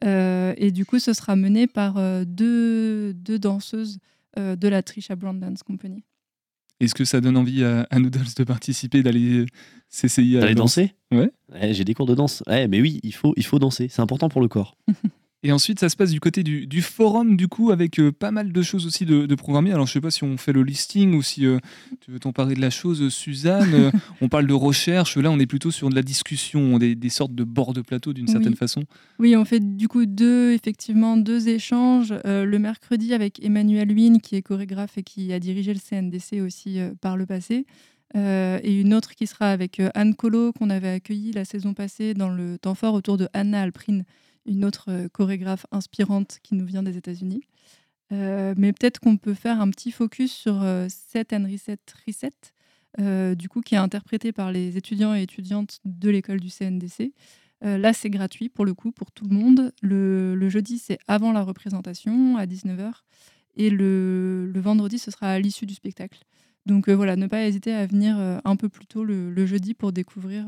[0.05, 3.99] Euh, et du coup, ce sera mené par euh, deux, deux danseuses
[4.39, 6.05] euh, de la Trisha Brown Dance Company.
[6.81, 9.47] Est-ce que ça donne envie à, à Noodles de participer, d'aller
[9.89, 10.95] s'essayer à D'aller danser?
[11.13, 11.31] Ouais.
[11.73, 12.43] J'ai des cours de danse.
[12.47, 13.89] Ouais, mais oui, il faut, il faut danser.
[13.91, 14.77] C'est important pour le corps.
[15.45, 18.33] Et ensuite, ça se passe du côté du, du forum, du coup, avec euh, pas
[18.33, 19.71] mal de choses aussi de, de programmer.
[19.71, 21.59] Alors, je sais pas si on fait le listing ou si euh,
[22.01, 23.73] tu veux t'emparer de la chose, Suzanne.
[23.79, 25.17] Euh, on parle de recherche.
[25.17, 28.13] Là, on est plutôt sur de la discussion, des, des sortes de bords de plateau
[28.13, 28.33] d'une Oui.
[28.33, 28.83] certaine façon.
[29.21, 32.13] Oui, on fait du coup deux, effectivement, deux échanges.
[32.25, 36.79] Le mercredi avec Emmanuel Wynne, qui est chorégraphe et qui a dirigé le CNDC aussi
[37.01, 37.67] par le passé.
[38.17, 42.15] Euh, et une autre qui sera avec Anne Colo, qu'on avait accueillie la saison passée
[42.15, 44.05] dans le temps fort autour de Anna Alprine,
[44.47, 47.43] une autre euh, chorégraphe inspirante qui nous vient des États-Unis.
[48.13, 53.35] Euh, mais peut-être qu'on peut faire un petit focus sur euh, Set and Reset Reset,
[53.37, 57.13] du coup, qui est interprété par les étudiants et étudiantes de l'école du CNDC.
[57.61, 59.73] Là, c'est gratuit pour le coup, pour tout le monde.
[59.83, 62.91] Le, jeudi, c'est avant la représentation, à 19h.
[63.55, 66.25] Et le, vendredi, ce sera à l'issue du spectacle.
[66.67, 70.47] Donc voilà, ne pas hésiter à venir un peu plus tôt le, jeudi pour découvrir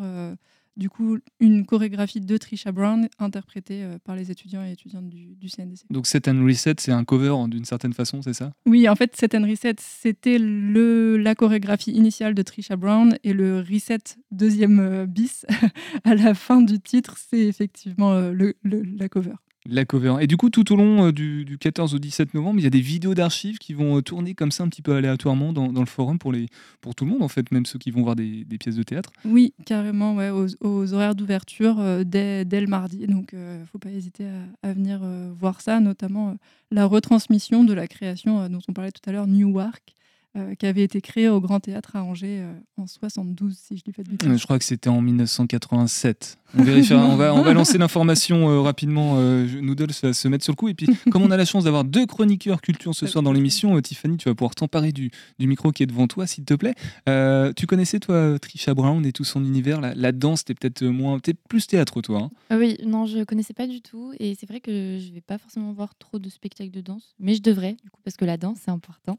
[0.81, 5.37] du coup une chorégraphie de Trisha Brown interprétée euh, par les étudiants et étudiantes du,
[5.37, 5.85] du CNDC.
[5.91, 8.53] Donc Set and Reset, c'est un cover d'une certaine façon, c'est ça?
[8.67, 13.33] Oui, en fait, Set and Reset, c'était le, la chorégraphie initiale de Trisha Brown et
[13.35, 13.99] le Reset
[14.31, 15.45] deuxième euh, bis
[16.05, 19.35] à la fin du titre, c'est effectivement euh, le, le- la cover.
[19.69, 20.17] La cover.
[20.21, 22.67] Et du coup, tout au long euh, du, du 14 au 17 novembre, il y
[22.67, 25.69] a des vidéos d'archives qui vont euh, tourner comme ça un petit peu aléatoirement dans,
[25.69, 26.47] le forum pour, les,
[26.81, 29.11] pour tout le monde, en fait, même ceux qui vont voir des, pièces de théâtre.
[29.27, 33.07] Oui, carrément, ouais, aux, horaires d'ouverture euh, dès, dès le mardi.
[33.07, 34.25] Donc, il ne faut pas hésiter
[34.63, 35.03] à, à venir
[35.39, 36.37] voir ça, notamment
[36.71, 39.95] la retransmission de la création dont on parlait tout à l'heure, Newark,
[40.37, 43.83] euh, qui avait été créée au Grand Théâtre à Angers euh, en 72, si je
[43.83, 44.37] dis pas de bêtises.
[44.37, 46.37] Je crois que c'était en 1987.
[46.59, 49.15] On, vérifiera, on, va, on va lancer l'information euh, rapidement.
[49.19, 50.69] euh, Noodles va se mettre sur le coup.
[50.69, 53.77] Et puis, comme on a la chance d'avoir deux chroniqueurs culture ce soir dans l'émission,
[53.77, 56.55] euh, Tiffany, tu vas pouvoir t'emparer du, du micro qui est devant toi, s'il te
[56.55, 56.75] plaît.
[57.09, 60.85] Euh, tu connaissais, toi, Trisha Brown et tout son univers La, la danse, t'es peut-être
[60.85, 61.19] moins.
[61.21, 62.23] T'es plus théâtre, toi.
[62.23, 62.31] hein.
[62.51, 64.13] Ah oui, non, je connaissais pas du tout.
[64.19, 67.15] Et c'est vrai que je vais pas forcément voir trop de spectacles de danse.
[67.21, 69.19] Mais je devrais, du coup, parce que la danse, c'est important.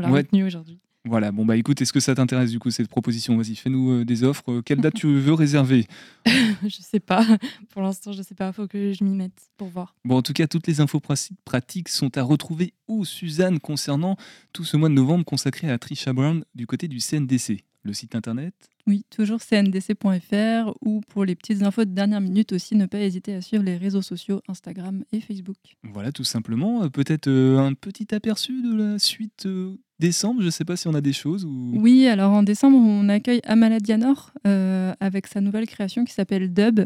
[0.00, 0.20] On l'a Ouais.
[0.20, 0.78] retenu aujourd'hui.
[1.06, 3.34] Voilà, bon, bah écoute, est-ce que ça t'intéresse, du coup, cette proposition?
[3.38, 4.52] Vas-y, fais-nous euh, des offres.
[4.52, 5.86] Euh, Quelle date tu veux réserver?
[6.26, 7.24] Je sais pas.
[7.70, 8.52] Pour l'instant, je sais pas.
[8.52, 9.94] Faut que je m'y mette pour voir.
[10.04, 11.00] Bon, en tout cas, toutes les infos
[11.46, 14.16] pratiques sont à retrouver où, Suzanne, concernant
[14.52, 18.14] tout ce mois de novembre consacré à Trisha Brown du côté du CNDC Le site
[18.14, 18.54] internet
[18.86, 23.34] Oui, toujours cndc.fr ou pour les petites infos de dernière minute aussi, ne pas hésiter
[23.34, 25.56] à suivre les réseaux sociaux Instagram et Facebook.
[25.82, 26.82] Voilà, tout simplement.
[26.82, 30.40] Euh, Peut-être euh, un petit aperçu de la suite euh, décembre.
[30.42, 31.72] Je ne sais pas si on a des choses ou.
[31.76, 36.52] Oui, alors en décembre, on accueille Amala Dianor euh, avec sa nouvelle création qui s'appelle
[36.52, 36.80] Dub.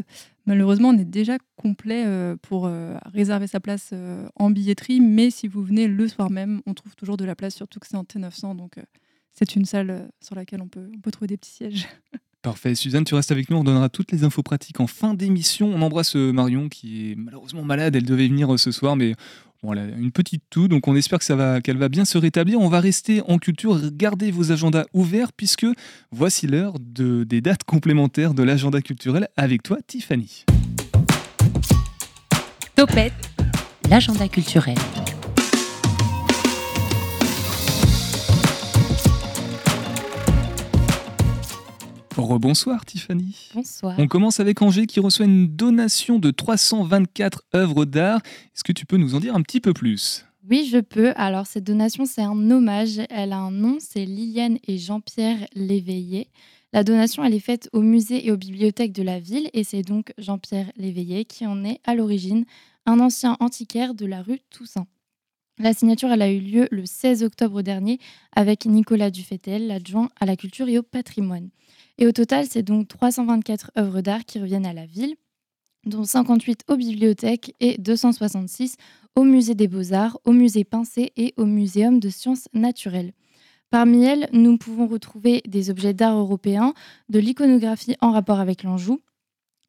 [0.45, 2.05] Malheureusement, on est déjà complet
[2.43, 2.69] pour
[3.11, 3.95] réserver sa place
[4.35, 7.55] en billetterie, mais si vous venez le soir même, on trouve toujours de la place,
[7.55, 8.77] surtout que c'est en T900, donc
[9.35, 11.87] c'est une salle euh, sur laquelle on peut, on peut trouver des petits sièges.
[12.41, 12.75] Parfait.
[12.75, 13.57] Suzanne, tu restes avec nous.
[13.57, 15.67] On donnera toutes les infos pratiques en fin d'émission.
[15.67, 17.95] On embrasse euh, Marion qui est malheureusement malade.
[17.95, 19.15] Elle devait venir euh, ce soir, mais
[19.61, 20.67] bon, elle a une petite toux.
[20.67, 22.59] Donc on espère que ça va, qu'elle va bien se rétablir.
[22.61, 23.79] On va rester en culture.
[23.91, 25.65] Gardez vos agendas ouverts puisque
[26.11, 30.45] voici l'heure de, des dates complémentaires de l'agenda culturel avec toi, Tiffany.
[32.75, 33.13] Topette,
[33.89, 34.77] l'agenda culturel.
[42.21, 43.49] Rebonsoir, Tiffany.
[43.53, 43.95] Bonsoir.
[43.97, 48.21] On commence avec Angers qui reçoit une donation de 324 œuvres d'art.
[48.53, 50.25] Est-ce que tu peux nous en dire un petit peu plus?
[50.49, 51.13] Oui, je peux.
[51.15, 53.01] Alors, cette donation, c'est un hommage.
[53.09, 56.27] Elle a un nom, c'est Liliane et Jean-Pierre Léveillé.
[56.73, 59.81] La donation, elle est faite au musée et aux bibliothèques de la ville, et c'est
[59.81, 62.43] donc Jean-Pierre Léveillé qui en est à l'origine,
[62.85, 64.85] un ancien antiquaire de la rue Toussaint.
[65.57, 67.97] La signature, elle a eu lieu le 16 octobre dernier
[68.35, 71.49] avec Nicolas Dufetel, l'adjoint à la culture et au patrimoine.
[71.97, 75.15] Et au total, c'est donc 324 œuvres d'art qui reviennent à la ville,
[75.85, 78.75] dont 58 aux bibliothèques et 266
[79.15, 83.13] au musée des beaux-arts, au musée Pincé et au muséum de sciences naturelles.
[83.69, 86.73] Parmi elles, nous pouvons retrouver des objets d'art européens,
[87.09, 88.99] de l'iconographie en rapport avec l'Anjou,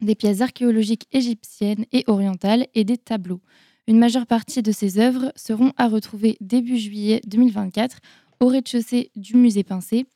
[0.01, 3.41] des pièces archéologiques égyptiennes et orientales et des tableaux.
[3.87, 7.99] Une majeure partie de ces œuvres seront à retrouver début juillet 2024
[8.41, 10.07] au rez-de-chaussée du musée Pincé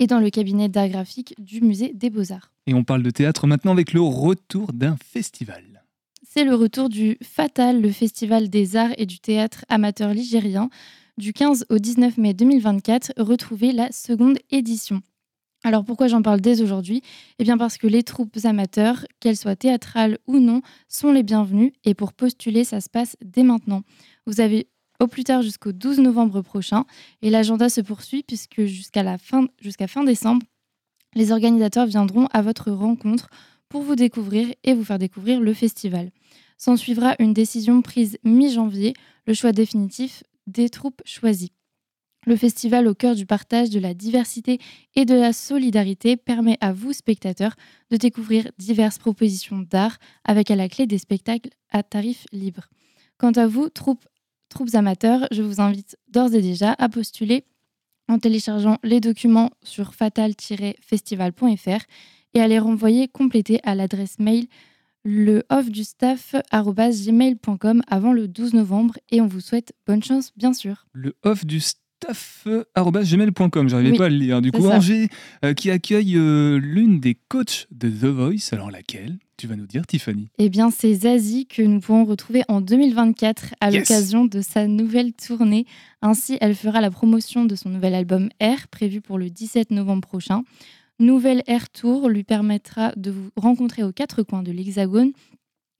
[0.00, 2.50] et dans le cabinet d'art graphique du musée des beaux-arts.
[2.66, 5.84] Et on parle de théâtre maintenant avec le retour d'un festival.
[6.28, 10.70] C'est le retour du Fatal, le festival des arts et du théâtre amateur ligérien.
[11.18, 15.02] Du 15 au 19 mai 2024, retrouvez la seconde édition.
[15.62, 17.02] Alors pourquoi j'en parle dès aujourd'hui?
[17.38, 21.74] Eh bien parce que les troupes amateurs, qu'elles soient théâtrales ou non, sont les bienvenues
[21.84, 23.82] et pour postuler, ça se passe dès maintenant.
[24.26, 24.68] Vous avez
[25.00, 26.84] au plus tard jusqu'au 12 novembre prochain
[27.22, 29.46] et l'agenda se poursuit puisque jusqu'à fin,
[29.88, 30.46] fin décembre,
[31.14, 33.28] les organisateurs viendront à votre rencontre
[33.68, 36.10] pour vous découvrir et vous faire découvrir le festival.
[36.58, 38.94] S'en suivra une décision prise mi-janvier,
[39.26, 41.52] le choix définitif des troupes choisies.
[42.26, 44.58] Le festival au cœur du partage, de la diversité
[44.94, 47.54] et de la solidarité permet à vous, spectateurs,
[47.90, 52.68] de découvrir diverses propositions d'art avec à la clé des spectacles à tarif libre.
[53.16, 54.04] Quant à vous, troupes,
[54.50, 57.44] troupes amateurs, je vous invite d'ores et déjà à postuler
[58.08, 61.84] en téléchargeant les documents sur fatal-festival.fr
[62.34, 64.46] et à les renvoyer complétés à l'adresse mail
[65.02, 65.42] le
[67.88, 70.86] avant le 12 novembre et on vous souhaite bonne chance bien sûr.
[70.92, 71.14] Le
[72.74, 74.40] arobase gmail.com, j'arrivais Oui, pas à le lire.
[74.40, 74.76] Du coup, ça.
[74.76, 75.08] Angers
[75.44, 79.18] euh, qui accueille euh, l'une des coachs de The Voice, alors laquelle?
[79.36, 80.28] Tu vas nous dire, Tiffany.
[80.38, 83.80] Eh bien, c'est Zazie que nous pourrons retrouver en 2024 à Yes.
[83.88, 85.64] l'occasion de sa nouvelle tournée.
[86.02, 90.06] Ainsi, elle fera la promotion de son nouvel album R, prévu pour le 17 novembre
[90.06, 90.42] prochain.
[90.98, 95.12] nouvelle Air Tour lui permettra de vous rencontrer aux quatre coins de l'Hexagone.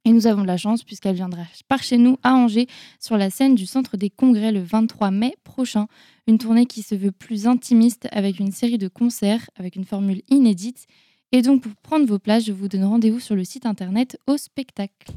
[0.05, 2.67] Et nous avons de la chance puisqu'elle viendra par chez nous à Angers
[2.99, 5.89] sur la scène du Centre des Congrès le 23 mai prochain.
[6.27, 10.23] Une tournée qui se veut plus intimiste avec une série de concerts avec une formule
[10.29, 10.87] inédite.
[11.33, 14.37] Et donc pour prendre vos places, je vous donne rendez-vous sur le site internet au
[14.37, 15.13] spectacle.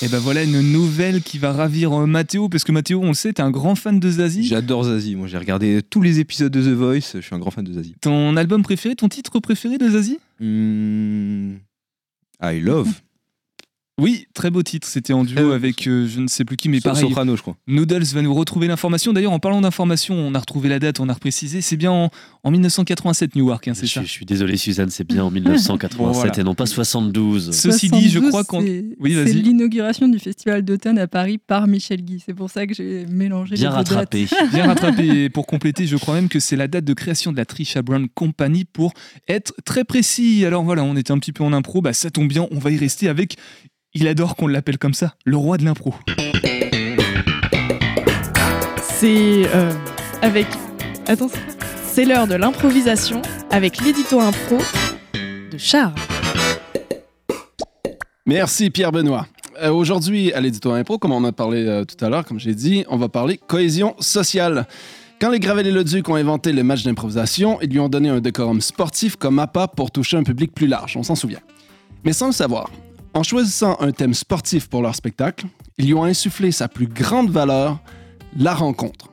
[0.00, 3.14] Et ben voilà une nouvelle qui va ravir euh, Mathéo, parce que Mathéo, on le
[3.14, 4.44] sait, t'es un grand fan de Zazie.
[4.44, 5.16] J'adore Zazie.
[5.16, 7.14] Moi, j'ai regardé tous les épisodes de The Voice.
[7.14, 7.96] Je suis un grand fan de Zazie.
[8.00, 10.20] Ton album préféré, ton titre préféré de Zazie?
[10.38, 11.56] Hmm.
[12.40, 12.88] I Love.
[13.98, 14.86] Oui, très beau titre.
[14.86, 17.00] C'était en duo Euh, avec euh, je ne sais plus qui, mais pareil.
[17.02, 17.56] Soprano, je crois.
[17.66, 19.12] Noodles va nous retrouver l'information.
[19.12, 21.60] D'ailleurs, en parlant d'information, on a retrouvé la date, on a reprécisé.
[21.60, 22.10] C'est bien en,
[22.44, 25.30] en 1987, Newark, hein, Je c'est suis, ça je suis désolé, Suzanne, c'est bien en
[25.32, 26.32] 1987 Bon, voilà.
[26.38, 27.50] et non pas 72.
[27.52, 28.60] Ceci dit, je 72, crois qu'on.
[28.62, 32.22] c'est- Oui, C'est l'inauguration du festival d'automne à Paris par Michel Guy.
[32.24, 34.14] C'est pour ça que j'ai mélangé Bien les deux dates.
[34.14, 34.26] rattrapé.
[34.52, 35.24] Bien rattrapé.
[35.24, 37.82] Et pour compléter, je crois même que c'est la date de création de la Trisha
[37.82, 38.92] Brown Company pour
[39.26, 40.44] être très précis.
[40.44, 41.82] Alors voilà, on était un petit peu en impro.
[41.82, 43.36] Bah, ça tombe bien, on va y rester avec.
[43.94, 45.94] Il adore qu'on l'appelle comme ça, le roi de l'impro.
[48.82, 49.72] C'est euh,
[50.20, 50.46] avec.
[51.06, 51.30] Attends,
[51.86, 54.58] c'est l'heure de l'improvisation avec l'édito impro
[55.50, 55.94] de Charles.
[58.26, 59.26] Merci Pierre Benoît.
[59.62, 62.54] Euh, Aujourd'hui, à l'édito Impro, comme on a parlé euh, tout à l'heure, comme j'ai
[62.54, 64.66] dit, on va parler cohésion sociale.
[65.18, 68.10] Quand les Gravel et le Duc ont inventé le match d'improvisation, ils lui ont donné
[68.10, 71.40] un décorum sportif comme appât pour toucher un public plus large, on s'en souvient.
[72.04, 72.70] Mais sans le savoir,
[73.14, 75.46] en choisissant un thème sportif pour leur spectacle,
[75.78, 77.78] ils lui ont insufflé sa plus grande valeur,
[78.36, 79.08] la rencontre.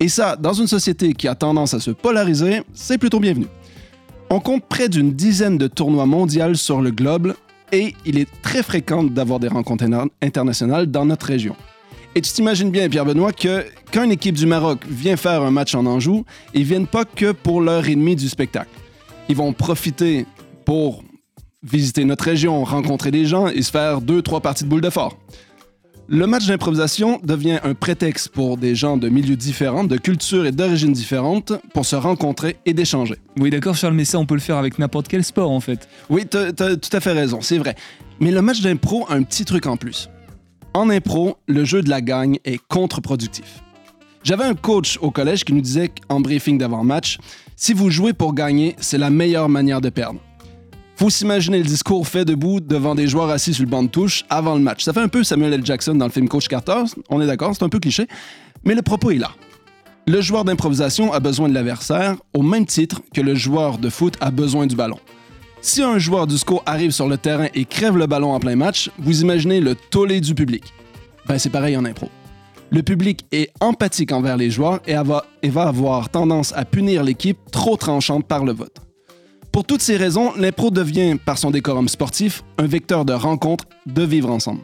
[0.00, 3.46] Et ça, dans une société qui a tendance à se polariser, c'est plutôt bienvenu.
[4.30, 7.34] On compte près d'une dizaine de tournois mondiaux sur le globe
[7.70, 11.54] et il est très fréquent d'avoir des rencontres interna- internationales dans notre région.
[12.14, 15.74] Et tu t'imagines bien, Pierre-Benoît, que quand une équipe du Maroc vient faire un match
[15.74, 18.70] en Anjou, ils viennent pas que pour l'heure et demie du spectacle.
[19.28, 20.26] Ils vont profiter
[20.66, 21.02] pour
[21.62, 24.90] visiter notre région, rencontrer des gens et se faire deux, trois parties de boules de
[24.90, 25.16] fort.
[26.08, 30.52] Le match d'improvisation devient un prétexte pour des gens de milieux différents, de cultures et
[30.52, 33.14] d'origines différentes pour se rencontrer et d'échanger.
[33.38, 35.88] Oui, d'accord, Charles, mais ça, on peut le faire avec n'importe quel sport, en fait.
[36.10, 37.76] Oui, t'as as tout à fait raison, c'est vrai.
[38.20, 40.10] Mais le match d'impro a un petit truc en plus.
[40.74, 43.62] En impro, le jeu de la gagne est contre-productif.
[44.24, 47.18] J'avais un coach au collège qui nous disait en briefing d'avant-match
[47.56, 50.20] si vous jouez pour gagner, c'est la meilleure manière de perdre.
[50.96, 54.24] Faut s'imaginer le discours fait debout devant des joueurs assis sur le banc de touche
[54.30, 54.84] avant le match.
[54.84, 55.64] Ça fait un peu Samuel L.
[55.64, 58.06] Jackson dans le film Coach Carter, on est d'accord, c'est un peu cliché,
[58.64, 59.30] mais le propos est là.
[60.06, 64.16] Le joueur d'improvisation a besoin de l'adversaire au même titre que le joueur de foot
[64.20, 64.98] a besoin du ballon.
[65.60, 68.56] Si un joueur du SCO arrive sur le terrain et crève le ballon en plein
[68.56, 70.64] match, vous imaginez le tollé du public.
[71.26, 72.08] Ben, c'est pareil en impro.
[72.70, 77.04] Le public est empathique envers les joueurs et va, et va avoir tendance à punir
[77.04, 78.74] l'équipe trop tranchante par le vote.
[79.52, 84.02] Pour toutes ces raisons, l'impro devient, par son décorum sportif, un vecteur de rencontre, de
[84.02, 84.62] vivre ensemble.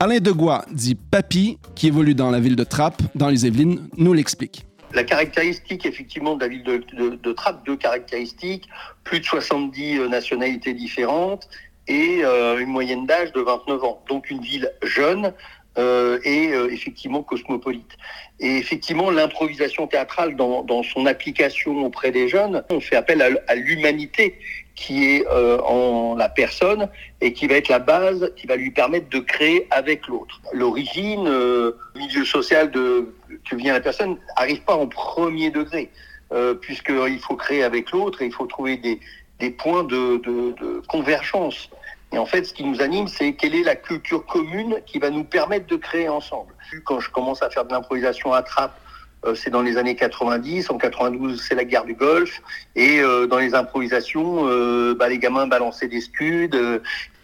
[0.00, 4.14] Alain Degois, dit Papy, qui évolue dans la ville de Trappes, dans les Yvelines, nous
[4.14, 4.64] l'explique.
[4.94, 8.66] La caractéristique, effectivement, de la ville de, Trappes, deux caractéristiques,
[9.02, 11.46] plus de 70 euh, nationalités différentes
[11.86, 14.02] et euh, une moyenne d'âge de 29 ans.
[14.08, 15.34] Donc une ville jeune
[15.78, 17.96] euh, et euh, effectivement cosmopolite.
[18.40, 23.54] Et effectivement, l'improvisation théâtrale dans, dans, son application auprès des jeunes, on fait appel à,
[23.54, 24.38] l'humanité
[24.74, 26.88] qui est euh, en la personne
[27.20, 30.40] et qui va être la base qui va lui permettre de créer avec l'autre.
[30.52, 33.14] L'origine, euh, milieu social de
[33.48, 35.90] que vient la personne arrive pas en premier degré,
[36.32, 38.98] euh, puisqu'il faut créer avec l'autre et il faut trouver des,
[39.38, 41.70] des points de, de, de, convergence.
[42.14, 45.10] Et en fait, ce qui nous anime, c'est quelle est la culture commune qui va
[45.10, 46.54] nous permettre de créer ensemble.
[46.84, 48.78] Quand je commence à faire de l'improvisation à trappe,
[49.26, 50.70] euh, c'est dans les années 90.
[50.70, 52.40] En 92, c'est la guerre du Golfe.
[52.76, 56.50] Et euh, dans les improvisations, euh, bah, les gamins balançaient des scuds.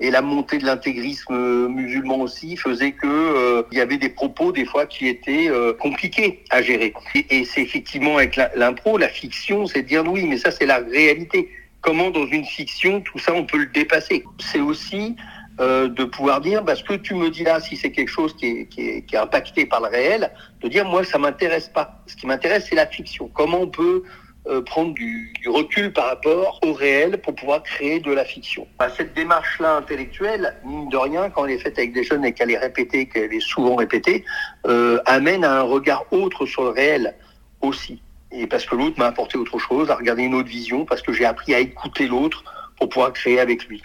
[0.01, 4.65] et la montée de l'intégrisme musulman aussi faisait que il y avait des propos des
[4.65, 6.95] fois qui étaient compliqués à gérer.
[7.15, 10.67] Et, et c'est effectivement avec l'impro, la fiction, c'est de dire oui, mais ça c'est
[10.67, 11.51] la réalité.
[11.81, 15.17] Comment dans une fiction tout ça on peut le dépasser C'est aussi
[15.61, 18.35] euh, de pouvoir dire, bah, ce que tu me dis là, si c'est quelque chose
[18.35, 20.31] qui est, impacté par le réel,
[20.63, 22.03] de dire moi ça m'intéresse pas.
[22.07, 23.31] Ce qui m'intéresse c'est la fiction.
[23.35, 24.03] Comment on peut
[24.47, 28.67] euh, prendre du, du, recul par rapport au réel pour pouvoir créer de la fiction.
[28.79, 32.33] Bah, cette démarche-là intellectuelle, mine de rien, quand elle est faite avec des jeunes et
[32.33, 34.25] qu'elle est répétée, qu'elle est souvent répétée,
[34.67, 37.15] euh, amène à un regard autre sur le réel
[37.61, 38.01] aussi.
[38.33, 41.13] Et parce que l'autre m'a apporté autre chose, à regarder une autre vision, parce que
[41.13, 42.45] j'ai appris à écouter l'autre
[42.79, 43.83] pour pouvoir créer avec lui.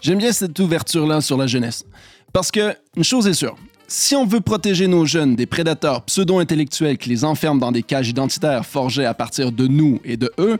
[0.00, 1.84] J'aime bien cette ouverture-là sur la jeunesse.
[2.32, 3.56] Parce que, une chose est sûre,
[3.88, 8.08] Si on veut protéger nos jeunes des prédateurs pseudo-intellectuels qui les enferment dans des cages
[8.08, 10.58] identitaires forgées à partir de nous et de eux,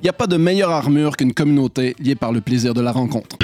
[0.00, 2.90] il n'y a pas de meilleure armure qu'une communauté liée par le plaisir de la
[2.90, 3.36] rencontre.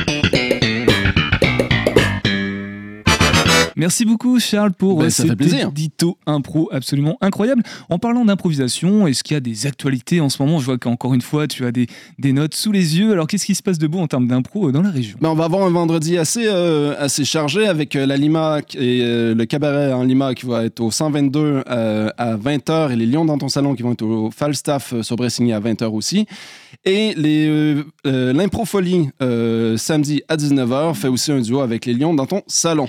[3.79, 7.63] Merci beaucoup Charles pour Ben, euh, cet édito impro absolument incroyable.
[7.89, 10.59] En parlant d'improvisation, est-ce qu'il y a des actualités en ce moment?
[10.59, 11.87] Je vois qu'encore une fois tu as des,
[12.19, 13.13] des notes sous les yeux.
[13.13, 15.17] Alors qu'est-ce qui se passe de beau en termes d'impro euh, dans la région?
[15.21, 19.01] Ben, on va avoir un vendredi assez, euh, assez chargé avec euh, la Lima et
[19.03, 23.07] euh, le cabaret en Lima qui va être au 122 euh, à 20h et les
[23.07, 26.27] Lions dans ton salon qui vont être au Falstaff sur Bressigny à 20h aussi.
[26.85, 27.15] Et
[28.05, 29.11] l'Improfolie
[29.77, 32.89] samedi à 19h fait aussi un duo avec les Lions dans ton salon.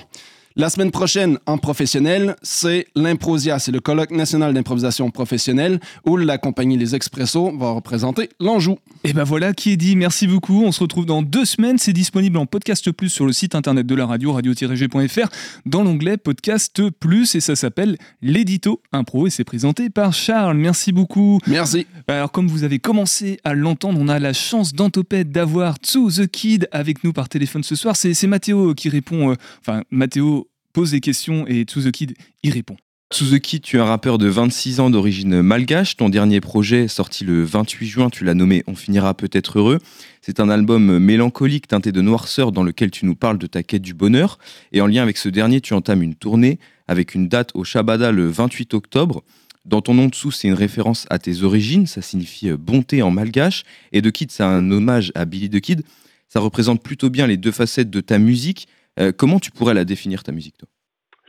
[0.56, 6.38] La semaine prochaine, en professionnel, c'est l'Improsia, c'est le colloque national d'improvisation professionnelle où la
[6.38, 8.76] compagnie Les Expressos va représenter l'Anjou.
[9.04, 9.94] Et ben voilà qui est dit.
[9.94, 10.64] Merci beaucoup.
[10.64, 11.78] On se retrouve dans deux semaines.
[11.78, 15.28] C'est disponible en podcast plus sur le site internet de la radio, radio-g.fr,
[15.66, 20.56] dans l'onglet podcast plus et ça s'appelle l'édito impro et c'est présenté par Charles.
[20.56, 21.38] Merci beaucoup.
[21.46, 21.86] Merci.
[22.08, 26.26] Alors comme vous avez commencé à l'entendre, on a la chance d'Antopède d'avoir To The
[26.26, 27.94] Kid avec nous par téléphone ce soir.
[27.94, 32.14] C'est c'est Mathéo qui répond, euh, enfin Mathéo pose des questions et To The Kid
[32.42, 32.76] y répond.
[33.12, 35.96] Suzuki, tu es un rappeur de 26 ans d'origine malgache.
[35.96, 39.78] Ton dernier projet, sorti le 28 juin, tu l'as nommé On finira peut-être heureux.
[40.22, 43.82] C'est un album mélancolique teinté de noirceur dans lequel tu nous parles de ta quête
[43.82, 44.38] du bonheur.
[44.70, 48.12] Et en lien avec ce dernier, tu entames une tournée avec une date au Shabada
[48.12, 49.24] le 28 octobre.
[49.64, 53.10] Dans ton nom dessous, c'est une référence à tes origines, ça signifie euh, bonté en
[53.10, 53.64] malgache.
[53.92, 55.82] Et The Kid, c'est un hommage à Billy the Kid.
[56.28, 58.68] Ça représente plutôt bien les deux facettes de ta musique.
[59.00, 60.68] Euh, comment tu pourrais la définir, ta musique, toi?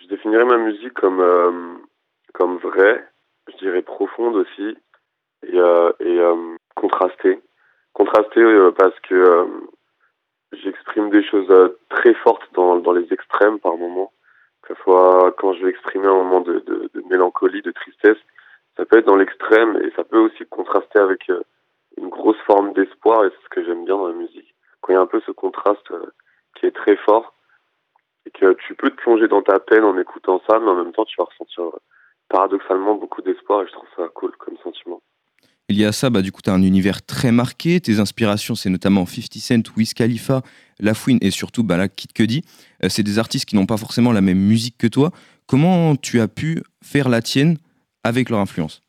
[0.01, 1.75] Je définirais ma musique comme, euh,
[2.33, 3.07] comme vraie,
[3.47, 4.77] je dirais profonde aussi,
[5.43, 7.39] et, euh, contrastée.
[7.93, 8.43] Contrastée
[8.77, 9.47] parce que
[10.51, 11.51] j'exprime des choses
[11.89, 14.11] très fortes dans, dans les extrêmes par moment.
[14.63, 18.17] Que ce soit quand je vais exprimer un moment de, de, mélancolie, de tristesse,
[18.77, 21.29] ça peut être dans l'extrême et ça peut aussi contraster avec
[21.97, 24.55] une grosse forme d'espoir et c'est ce que j'aime bien dans la musique.
[24.81, 25.91] Quand il y a un peu ce contraste
[26.55, 27.33] qui est très fort
[28.25, 30.91] et que tu peux te plonger dans ta peine en écoutant ça, mais en même
[30.93, 31.79] temps tu vas ressentir euh,
[32.29, 35.01] paradoxalement beaucoup d'espoir et je trouve ça cool comme sentiment.
[35.71, 37.79] Il y a ça, bah, du coup, tu as un univers très marqué.
[37.79, 40.41] Tes inspirations, c'est notamment 50 Cent, Wiz Khalifa,
[40.81, 42.41] La Fouine et surtout bah, là, Kid Cudi.
[42.83, 45.11] Euh, c'est des artistes qui n'ont pas forcément la même musique que toi.
[45.47, 47.55] Comment tu as pu faire la tienne
[48.03, 48.83] avec leur influence?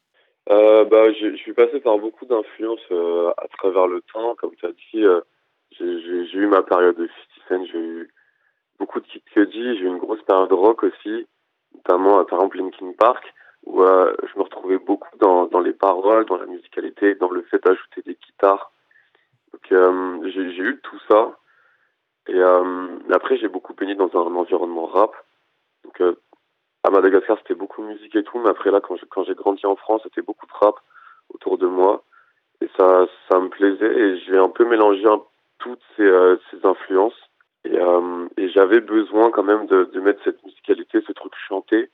[0.50, 4.34] Euh, bah, je suis passé par beaucoup d'influences euh, à travers le temps.
[4.40, 5.04] Comme tu as dit,
[5.78, 7.08] j'ai eu ma période de
[7.48, 8.10] 50 Cent, j'ai eu
[8.82, 11.28] beaucoup de Cudi, j'ai eu une grosse période de rock aussi,
[11.72, 13.32] notamment euh, par exemple Linkin Park,
[13.64, 17.42] où euh, je me retrouvais beaucoup dans, dans les paroles, dans la musicalité, dans le
[17.42, 18.72] fait d'ajouter des guitares.
[19.52, 21.38] Donc euh, j'ai eu tout ça.
[22.28, 22.40] Et
[23.12, 25.12] après, j'ai beaucoup baigné dans un environnement rap.
[25.84, 26.00] Donc
[26.84, 30.02] à Madagascar, c'était beaucoup musique et tout, mais après là, quand j'ai, grandi en France,
[30.04, 30.76] c'était beaucoup de rap
[31.34, 32.04] autour de moi.
[32.60, 35.04] Et ça, ça me plaisait et j'ai un peu mélangé
[35.58, 36.08] toutes ces
[36.62, 37.20] influences.
[37.64, 41.90] Et, euh, et j'avais besoin quand même de, de mettre cette musicalité, ce truc chanté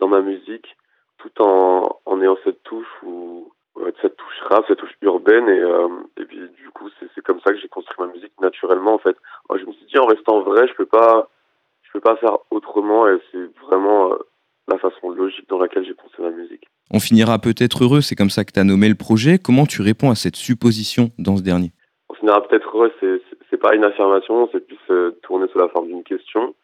[0.00, 0.76] dans ma musique,
[1.18, 5.48] tout en, en ayant cette touche ou ouais, cette touche rap, cette touche urbaine.
[5.48, 8.94] Et, euh, et puis du coup, c'est, comme ça que j'ai construit ma musique naturellement
[8.94, 9.16] en fait.
[9.48, 11.28] Moi, je me suis dit en restant vrai, je peux pas,
[11.82, 13.08] je peux pas faire autrement.
[13.08, 14.16] Et c'est vraiment euh,
[14.68, 16.66] la façon logique dans laquelle j'ai pensé ma musique.
[16.92, 19.38] On finira peut-être heureux, c'est comme ça que tu as nommé le projet.
[19.38, 21.72] Comment tu réponds à cette supposition dans ce dernier?
[22.08, 23.20] On finira peut-être heureux, c'est
[23.66, 26.54] pas une affirmation, c'est plus euh, tourné sous la forme d'une question.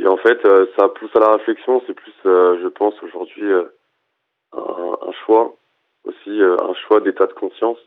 [0.00, 3.44] Et en fait, euh, ça pousse à la réflexion, c'est plus, euh, je pense, aujourd'hui,
[3.44, 3.64] euh,
[4.52, 5.54] un, choix,
[6.04, 7.78] aussi un choix d'état de conscience,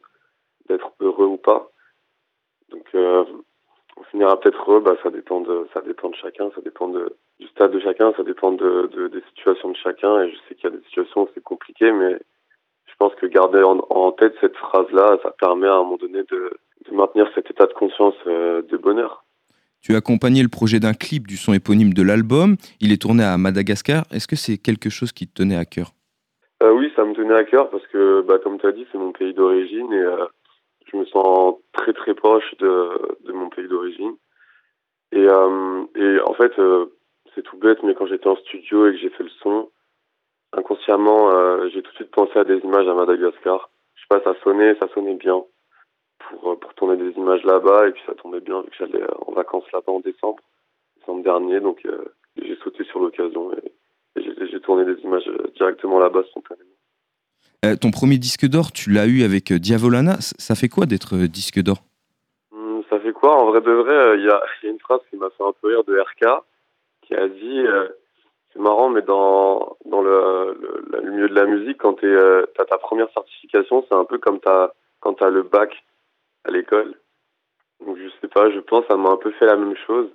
[0.69, 1.69] d'être heureux ou pas.
[2.69, 6.87] Donc, on finira peut-être heureux, bah, ça, dépend de, ça dépend de chacun, ça dépend
[6.87, 10.21] du stade de chacun, ça dépend de, de- des situations de chacun.
[10.21, 12.17] Et je sais qu'il y a des situations où c'est compliqué, mais
[12.93, 16.19] je pense que garder en, en tête cette phrase-là, ça permet à un moment donné
[16.19, 16.51] de,
[16.89, 19.25] de maintenir cet état de conscience euh, de bonheur.
[19.81, 22.55] Tu as accompagné le projet d'un clip du son éponyme de l'album.
[22.79, 24.03] Il est tourné à Madagascar.
[24.11, 25.91] Est-ce que c'est quelque chose qui te tenait à cœur?
[26.61, 28.97] Euh, oui, ça me tenait à cœur parce que, bah, comme tu as dit, c'est
[28.99, 30.25] mon pays d'origine et euh,
[30.85, 34.13] je me sens très très proche de, de mon pays d'origine.
[35.11, 36.53] Et, et en fait,
[37.35, 39.69] c'est tout bête, mais quand j'étais en studio et que j'ai fait le son,
[40.57, 43.69] inconsciemment, euh, j'ai tout de suite pensé à des images à Madagascar.
[43.95, 45.43] Je sais pas, ça sonnait, ça sonnait bien
[46.29, 49.01] pour, euh, pour tourner des images là-bas et puis ça tombait bien vu que j'allais
[49.03, 50.39] euh, en vacances là-bas en décembre,
[50.99, 52.03] décembre dernier, donc euh,
[52.41, 56.69] j'ai sauté sur l'occasion et, et j'ai tourné des images directement là-bas spontanément.
[57.65, 60.17] Euh, Ton premier disque d'or, tu l'as eu avec Diavolana.
[60.19, 61.77] Ça fait quoi d'être disque d'or?
[62.51, 63.35] Hum, Ça fait quoi?
[63.41, 65.43] En vrai de vrai, il y, a, il y a une phrase qui m'a fait
[65.43, 66.43] un peu rire de RK
[67.03, 67.63] qui a dit
[68.53, 72.65] c'est marrant, mais dans, dans le, le, le milieu de la musique, quand tu as
[72.65, 75.83] ta première certification, c'est un peu comme t'as, quand tu as le bac
[76.45, 76.93] à l'école.
[77.85, 80.09] Donc je sais pas, je pense ça m'a un peu fait la même chose.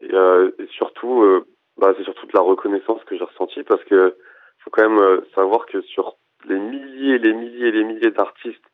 [0.00, 1.44] Et, euh, et surtout, euh,
[1.76, 4.16] bah, c'est surtout de la reconnaissance que j'ai ressentie parce que
[4.58, 6.16] faut quand même euh, savoir que sur
[6.46, 8.64] les milliers, les milliers et les milliers d'artistes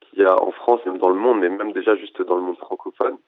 [0.00, 2.42] qu'il y a en France, même dans le monde, mais même déjà juste dans le
[2.42, 3.18] monde francophone,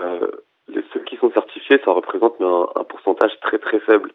[0.00, 0.30] euh,
[0.68, 4.12] les, ceux qui sont certifiés, ça représente un, un pourcentage très très faible.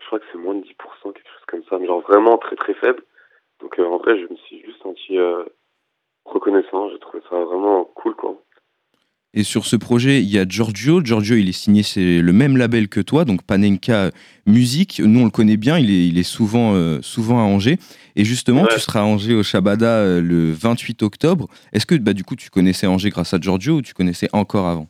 [0.00, 0.64] Je crois que c'est moins de 10%,
[1.12, 3.02] quelque chose comme ça, mais genre vraiment très très faible.
[3.60, 5.42] Donc euh, en vrai, je me suis juste senti euh,
[6.24, 8.40] reconnaissant, j'ai trouvé ça vraiment cool quoi.
[9.34, 11.02] Et sur ce projet, il y a Giorgio.
[11.04, 14.10] Giorgio, il est signé, c'est le même label que toi, donc Panenka
[14.46, 14.98] Musique.
[15.04, 17.76] Nous, on le connaît bien, il est, il est souvent, euh, souvent à Angers.
[18.14, 18.68] Et justement, Ouais.
[18.72, 21.48] tu seras à Angers au Shabada euh, le 28 octobre.
[21.74, 24.68] Est-ce que bah, du coup, tu connaissais Angers grâce à Giorgio ou tu connaissais encore
[24.68, 24.88] avant?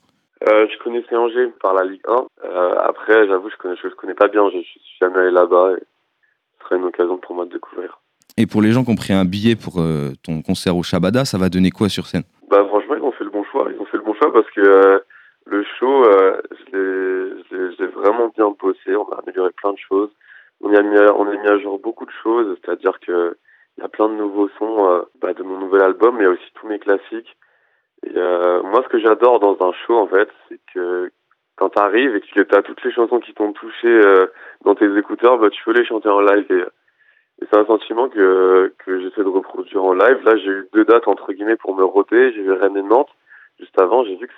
[0.48, 2.26] Euh, je connaissais Angers par la Ligue 1.
[2.44, 4.62] Euh, après, j'avoue, je connais, je connais pas bien Angers.
[4.62, 5.72] Je suis jamais allé là-bas.
[5.78, 5.82] Et
[6.60, 7.98] ce serait une occasion pour moi de découvrir.
[8.36, 11.24] Et pour les gens qui ont pris un billet pour euh, ton concert au Shabada,
[11.24, 12.24] ça va donner quoi sur scène?
[12.50, 13.66] Bah franchement, ils ont fait le bon choix.
[13.74, 14.98] Ils ont fait le bon choix parce que euh,
[15.46, 16.40] le show, euh,
[16.72, 18.94] je l'ai- vraiment bien bossé.
[18.94, 20.10] On a amélioré plein de choses.
[20.60, 22.56] On y a mis, à- on a mis à jour beaucoup de choses.
[22.62, 23.36] C'est-à-dire que
[23.78, 26.28] il y a plein de nouveaux sons bah, de mon nouvel album, mais il y
[26.28, 27.36] a aussi tous mes classiques.
[28.14, 31.10] Euh, moi, ce que j'adore dans un show, en fait, c'est que
[31.56, 34.26] quand t'arrives et que t'as toutes les chansons qui t'ont touché euh,
[34.64, 36.46] dans tes écouteurs, bah, tu peux les chanter en live.
[36.50, 36.64] Et,
[37.42, 40.18] et c'est un sentiment que, j'essaie de reproduire en live.
[40.24, 42.32] Là, j'ai eu deux dates, entre guillemets, pour me roter.
[42.32, 43.10] J'ai vu Rennes et Nantes.
[43.58, 44.28] Juste avant, j'ai vu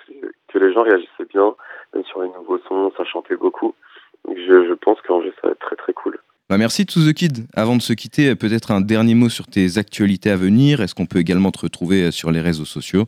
[0.52, 1.54] que, les gens réagissaient bien,
[1.94, 3.74] même sur les nouveaux sons, ça chantait beaucoup.
[4.24, 6.18] Donc je, pense qu'Angers, ça va être très très cool.
[6.48, 7.46] Bah, merci To The Kid.
[7.54, 10.80] Avant de se quitter, euh, peut-être un dernier mot sur tes actualités à venir.
[10.80, 13.04] Est-ce qu'on peut également te retrouver euh, sur les réseaux sociaux?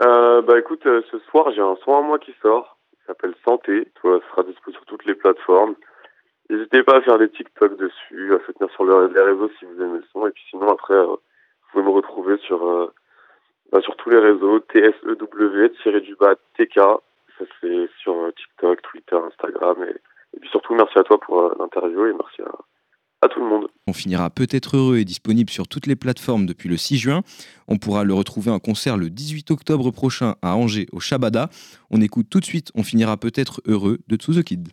[0.00, 3.34] Euh, bah écoute, euh, ce soir j'ai un son à moi qui sort, qui s'appelle
[3.44, 5.74] Santé, tu vois, ça sera dispo sur toutes les plateformes.
[6.48, 9.80] N'hésitez pas à faire des TikTok dessus, à soutenir sur le- les réseaux si vous
[9.82, 11.18] aimez le son, et puis sinon après, euh, vous
[11.72, 12.92] pouvez me retrouver sur, euh,
[13.70, 16.74] bah, sur tous les réseaux, TSEW-du-bas TK,
[17.38, 22.12] ça c'est sur TikTok, Twitter, Instagram, et, puis surtout merci à toi pour l'interview et
[22.14, 22.52] merci à,
[23.86, 27.22] On finira peut-être heureux et disponible sur toutes les plateformes depuis le 6 juin.
[27.68, 31.50] On pourra le retrouver en concert le 18 octobre prochain à Angers au Shabada.
[31.90, 34.68] On écoute tout de suite On finira peut-être heureux de To The Kid.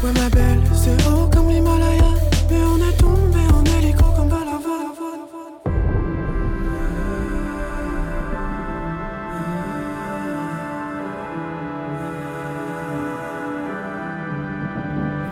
[0.00, 2.04] Ouais, ma belle, c'est haut comme l'Himalaya,
[2.48, 4.76] mais on est tombé en hélico comme Balava.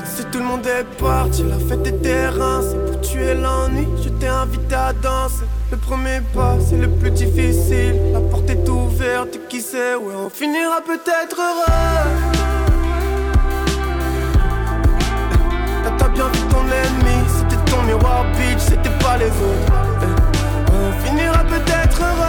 [0.05, 3.87] Si tout le monde est parti, la fête des terrains, c'est pour tuer l'ennui.
[4.03, 5.45] Je t'ai invité à danser.
[5.71, 7.95] Le premier pas, c'est le plus difficile.
[8.13, 11.86] La porte est ouverte, qui sait, ouais, on finira peut-être heureux.
[20.73, 22.27] On finira peut-être heureux.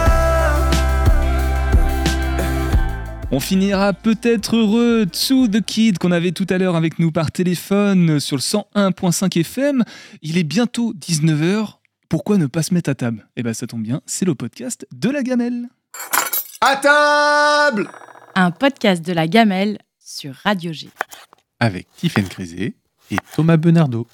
[3.30, 7.30] On finira peut-être heureux To The Kid qu'on avait tout à l'heure avec nous par
[7.30, 9.84] téléphone sur le 101.5 FM.
[10.22, 11.74] Il est bientôt 19h.
[12.08, 13.28] Pourquoi ne pas se mettre à table?
[13.36, 15.68] Eh ben ça tombe bien, c'est le podcast de la gamelle.
[16.60, 17.88] À table
[18.34, 20.88] Un podcast de la gamelle sur Radio G.
[21.60, 22.74] Avec Tiffaine Crisé
[23.10, 24.06] et Thomas Benardo.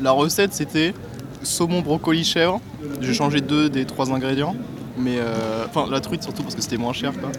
[0.00, 0.94] La recette, c'était
[1.42, 2.60] saumon, brocoli, chèvre.
[3.00, 4.56] J'ai changé deux des trois ingrédients.
[4.96, 7.12] Mais euh, enfin, la truite surtout parce que c'était moins cher.
[7.12, 7.30] Quoi.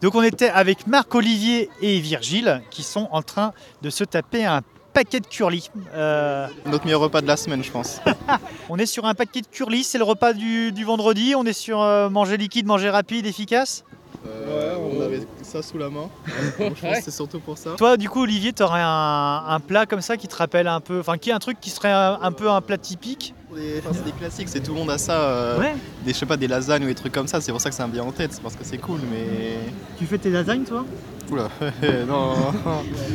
[0.00, 3.52] Donc on était avec Marc Olivier et Virgile qui sont en train
[3.82, 4.60] de se taper un
[4.92, 5.70] paquet de curly.
[5.94, 8.00] Euh, Notre meilleur repas de la semaine, je pense.
[8.68, 11.34] on est sur un paquet de curly, c'est le repas du, du vendredi.
[11.36, 13.84] On est sur euh, manger liquide, manger rapide, efficace.
[14.24, 16.08] Ouais, on avait ça sous la main.
[16.58, 17.74] je pense que c'est surtout pour ça.
[17.76, 20.80] Toi, du coup, Olivier, tu aurais un, un plat comme ça qui te rappelle un
[20.80, 24.04] peu, enfin, qui est un truc qui serait un, un peu un plat typique c'est
[24.04, 25.12] des classiques, c'est tout le monde a ça.
[25.28, 25.74] euh, Ouais.
[26.04, 27.38] Des, je sais pas, des lasagnes ou des trucs comme ça.
[27.40, 29.00] C'est pour ça que ça me vient en tête, c'est parce que c'est cool.
[29.10, 29.58] Mais
[29.98, 30.86] Tu fais tes lasagnes, toi?
[31.30, 31.48] Oula,
[32.08, 32.50] non,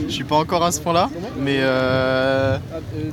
[0.07, 2.57] je suis pas encore à ce point-là, mais euh,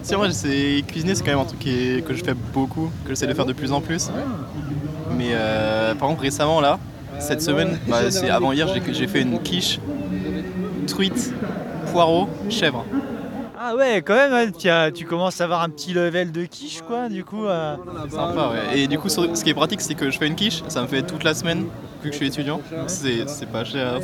[0.03, 2.35] si en vrai, c'est cuisiner, c'est quand même un truc qui est- que je fais
[2.35, 4.11] beaucoup, que j'essaie de faire de plus en plus.
[5.17, 6.79] Mais euh, par exemple récemment là,
[7.19, 9.79] cette semaine, bah, c'est avant hier, j'ai- fait une quiche,
[10.87, 11.33] truite,
[11.93, 12.85] poireau, chèvre.
[13.67, 14.53] Ah ouais, quand même,
[14.93, 17.47] tu, commences à avoir un petit level de quiche, quoi, du coup.
[17.47, 17.77] euh.
[18.11, 18.79] Sympa, ouais.
[18.79, 20.83] Et du coup, sur- ce qui est pratique, c'est que je fais une quiche, ça
[20.83, 21.61] me fait toute la semaine,
[22.03, 22.61] vu que je suis étudiant.
[22.87, 24.01] C'est pas cher,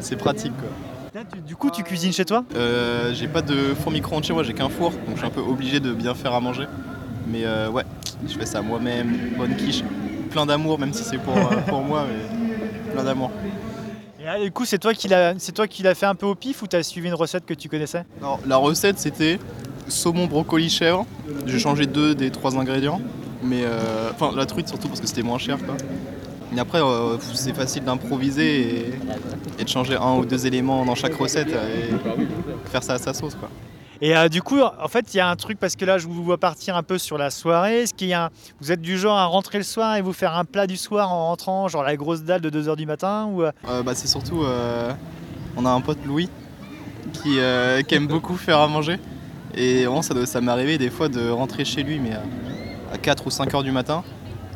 [0.00, 1.22] c'est- pratique quoi.
[1.46, 2.44] Du coup, tu cuisines chez toi?
[2.56, 5.30] Euh, j'ai pas de four micro-ondes chez moi, j'ai qu'un four, donc je suis un
[5.30, 6.66] peu obligé de bien faire à manger.
[7.30, 7.84] Mais euh, ouais,
[8.28, 9.82] je fais ça moi-même, bonne quiche,
[10.34, 13.30] plein d'amour, même si c'est pour, euh, pour moi, mais plein d'amour.
[14.20, 16.26] Et là, du coup, c'est toi qui l'as c'est toi qui l'as fait un peu
[16.26, 18.04] au pif ou t'as suivi une recette que tu connaissais?
[18.20, 19.38] Non, la recette c'était
[19.86, 21.06] saumon, brocoli, chèvre.
[21.46, 23.00] J'ai changé deux des trois ingrédients,
[23.42, 25.76] mais euh, enfin la truite surtout parce que c'était moins cher quoi.
[26.56, 28.94] Et après, euh, c'est facile d'improviser et,
[29.60, 31.94] et de changer un ou deux éléments dans chaque recette et
[32.70, 33.50] faire ça à sa sauce quoi.
[34.04, 36.06] Et euh, du coup, en fait, il y a un truc parce que là, je
[36.06, 37.84] vous vois partir un peu sur la soirée.
[37.84, 38.30] Est-ce qu'il y a un-
[38.60, 41.10] Vous êtes du genre à rentrer le soir et vous faire un plat du soir
[41.10, 44.06] en rentrant, genre la grosse dalle de 2h du matin ou, euh, Euh, bah, c'est
[44.06, 44.92] surtout, euh,
[45.56, 46.28] on a un pote Louis
[47.14, 48.98] qui, aime beaucoup faire à manger.
[49.54, 52.22] Et vraiment, ça, ça m'est arrivé des fois de rentrer chez lui, mais à,
[52.92, 54.04] à 4 ou 5 heures du matin,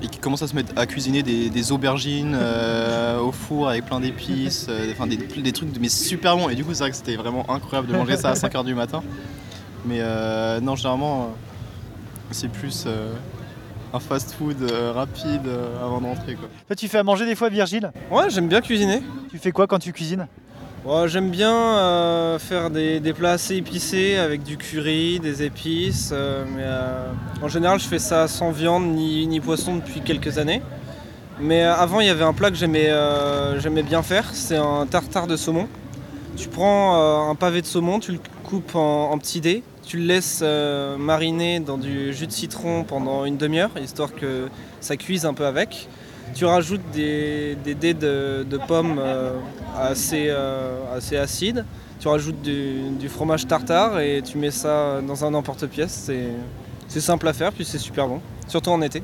[0.03, 3.84] et qui commence à se mettre à cuisiner des, des aubergines euh, au four avec
[3.86, 6.49] plein d'épices, euh, enfin des, des trucs mais super bons.
[6.49, 8.64] Et du coup, c'est vrai que c'était vraiment incroyable de manger ça à 5 heures
[8.64, 9.03] du matin.
[9.84, 11.30] Mais euh, non, généralement,
[12.30, 13.12] c'est plus euh,
[13.92, 16.34] un fast-food euh, rapide euh, avant d'entrer.
[16.34, 16.49] quoi.
[16.66, 17.90] Toi, tu fais à manger des fois, Virgile?
[18.11, 19.03] Ouais, j'aime bien cuisiner.
[19.30, 20.26] Tu fais quoi quand tu cuisines?
[21.06, 26.10] J'aime bien euh, faire des, plats assez épicés avec du curry, des épices.
[26.12, 27.12] euh, euh,
[27.42, 30.62] en général, je fais ça sans viande ni, poisson depuis quelques années.
[31.40, 34.30] Mais avant, il y avait un plat que j'aimais bien faire.
[34.32, 35.68] C'est un tartare de saumon.
[36.36, 40.42] Tu prends un pavé de saumon, tu le coupes en, petits dés, tu le laisses
[40.98, 44.48] mariner dans du jus de citron pendant une demi-heure, histoire que
[44.80, 45.88] ça cuise un peu avec.
[46.34, 49.32] Tu rajoutes des, des dés de, pommes euh,
[49.76, 51.64] assez, euh, assez acides.
[52.00, 56.10] Tu rajoutes du, fromage tartare et tu mets ça dans un emporte-pièce.
[56.88, 59.02] C'est simple à faire, puis c'est super bon, surtout en été.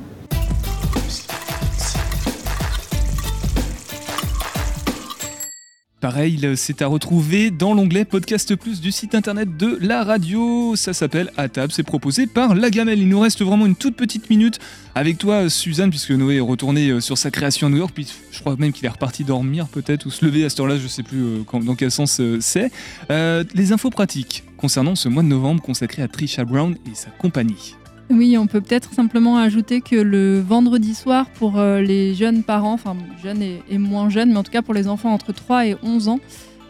[6.05, 10.77] Pareil, le- c'est à retrouver dans l'onglet Podcast Plus du site internet de la radio.
[10.77, 12.99] Ça s'appelle À c'est proposé par La Gamelle.
[12.99, 14.59] Il nous reste vraiment une toute petite minute
[14.95, 17.93] avec toi, Suzanne, puisque Noé est retourné euh, sur sa création à New York.
[17.95, 20.77] Puis je crois même qu'il est reparti dormir, peut-être, ou se lever à cette heure-là,
[20.77, 22.71] je sais plus euh, dans quel sens euh, c'est.
[23.11, 27.09] Euh, les infos pratiques concernant ce mois de novembre consacré à Trisha Brown et sa
[27.13, 27.77] compagnie.
[28.11, 32.75] Oui, on peut peut-être simplement ajouter que le vendredi soir, pour euh, les jeunes parents,
[32.75, 35.67] enfin jeunes et, et moins jeunes, mais en tout cas pour les enfants entre 3
[35.67, 36.21] et 11 ans,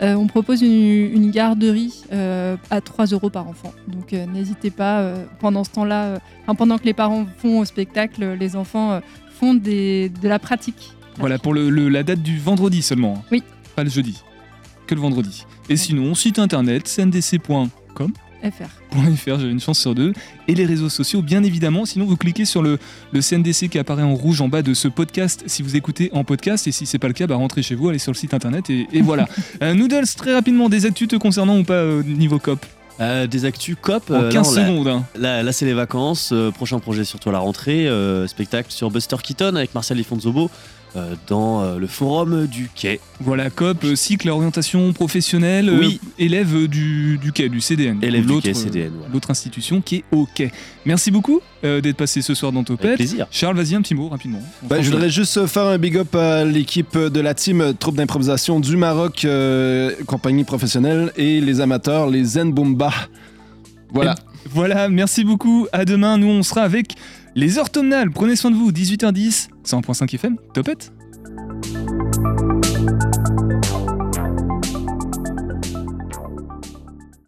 [0.02, 3.72] euh, on propose une, une garderie euh, à 3 euros par enfant.
[3.88, 8.36] Donc euh, n'hésitez pas, pendant ce temps-là, enfin, pendant que les parents font au spectacle,
[8.38, 10.92] les enfants font des, de la pratique.
[11.18, 13.14] Voilà, pour le, le- la date du vendredi seulement.
[13.18, 13.22] hein.
[13.32, 13.42] Oui.
[13.76, 14.22] Pas le jeudi.
[14.86, 15.44] Que le vendredi.
[15.68, 18.12] Et sinon, site internet, cndc.com.
[18.44, 18.96] FR.
[19.16, 20.12] .fr, j'avais une chance sur deux.
[20.48, 21.84] Et les réseaux sociaux, bien évidemment.
[21.86, 22.78] Sinon, vous cliquez sur le,
[23.12, 26.24] le CNDC qui apparaît en rouge en bas de ce podcast si vous écoutez en
[26.24, 26.66] podcast.
[26.66, 28.68] Et si c'est pas le cas, bah, rentrez chez vous, allez sur le site internet
[28.70, 29.26] et, et voilà.
[29.62, 32.64] Euh, Noodles, très rapidement, des actus te concernant ou pas euh, niveau COP?
[33.00, 34.10] Euh, des actus COP.
[34.10, 35.04] En euh, là, 15 on l'a- secondes, hein.
[35.18, 36.30] Là, là, c'est les vacances.
[36.32, 37.86] euh, prochain projet surtout à la rentrée.
[37.88, 40.50] euh, spectacle sur Buster Keaton avec Marcel Ifonzobo
[41.26, 43.00] dans euh, le forum du quai.
[43.20, 46.00] Voilà, COP, euh, cycle orientation professionnelle, euh, Oui.
[46.18, 47.98] élève euh, du, du quai, du CDN.
[48.02, 49.12] Élève du L'autre, quai, euh, CDN, voilà.
[49.12, 50.52] L'autre institution qui est au quai.
[50.84, 52.96] Merci beaucoup euh, d'être passé ce soir dans Topette.
[52.96, 53.26] plaisir.
[53.30, 54.40] Charles, vas-y un petit mot rapidement.
[54.68, 57.72] S'en je voudrais juste euh, faire un big up à l'équipe de la team euh,
[57.72, 62.90] troupe d'improvisation du Maroc, euh, compagnie professionnelle, et les amateurs, les Zen Boomba.
[63.92, 64.12] Voilà.
[64.12, 65.66] Et Voilà, merci beaucoup.
[65.72, 66.94] À demain, nous on sera avec
[67.34, 68.10] les orthomnales.
[68.10, 70.92] Prenez soin de vous, 18h10, 100.5 FM, Topette.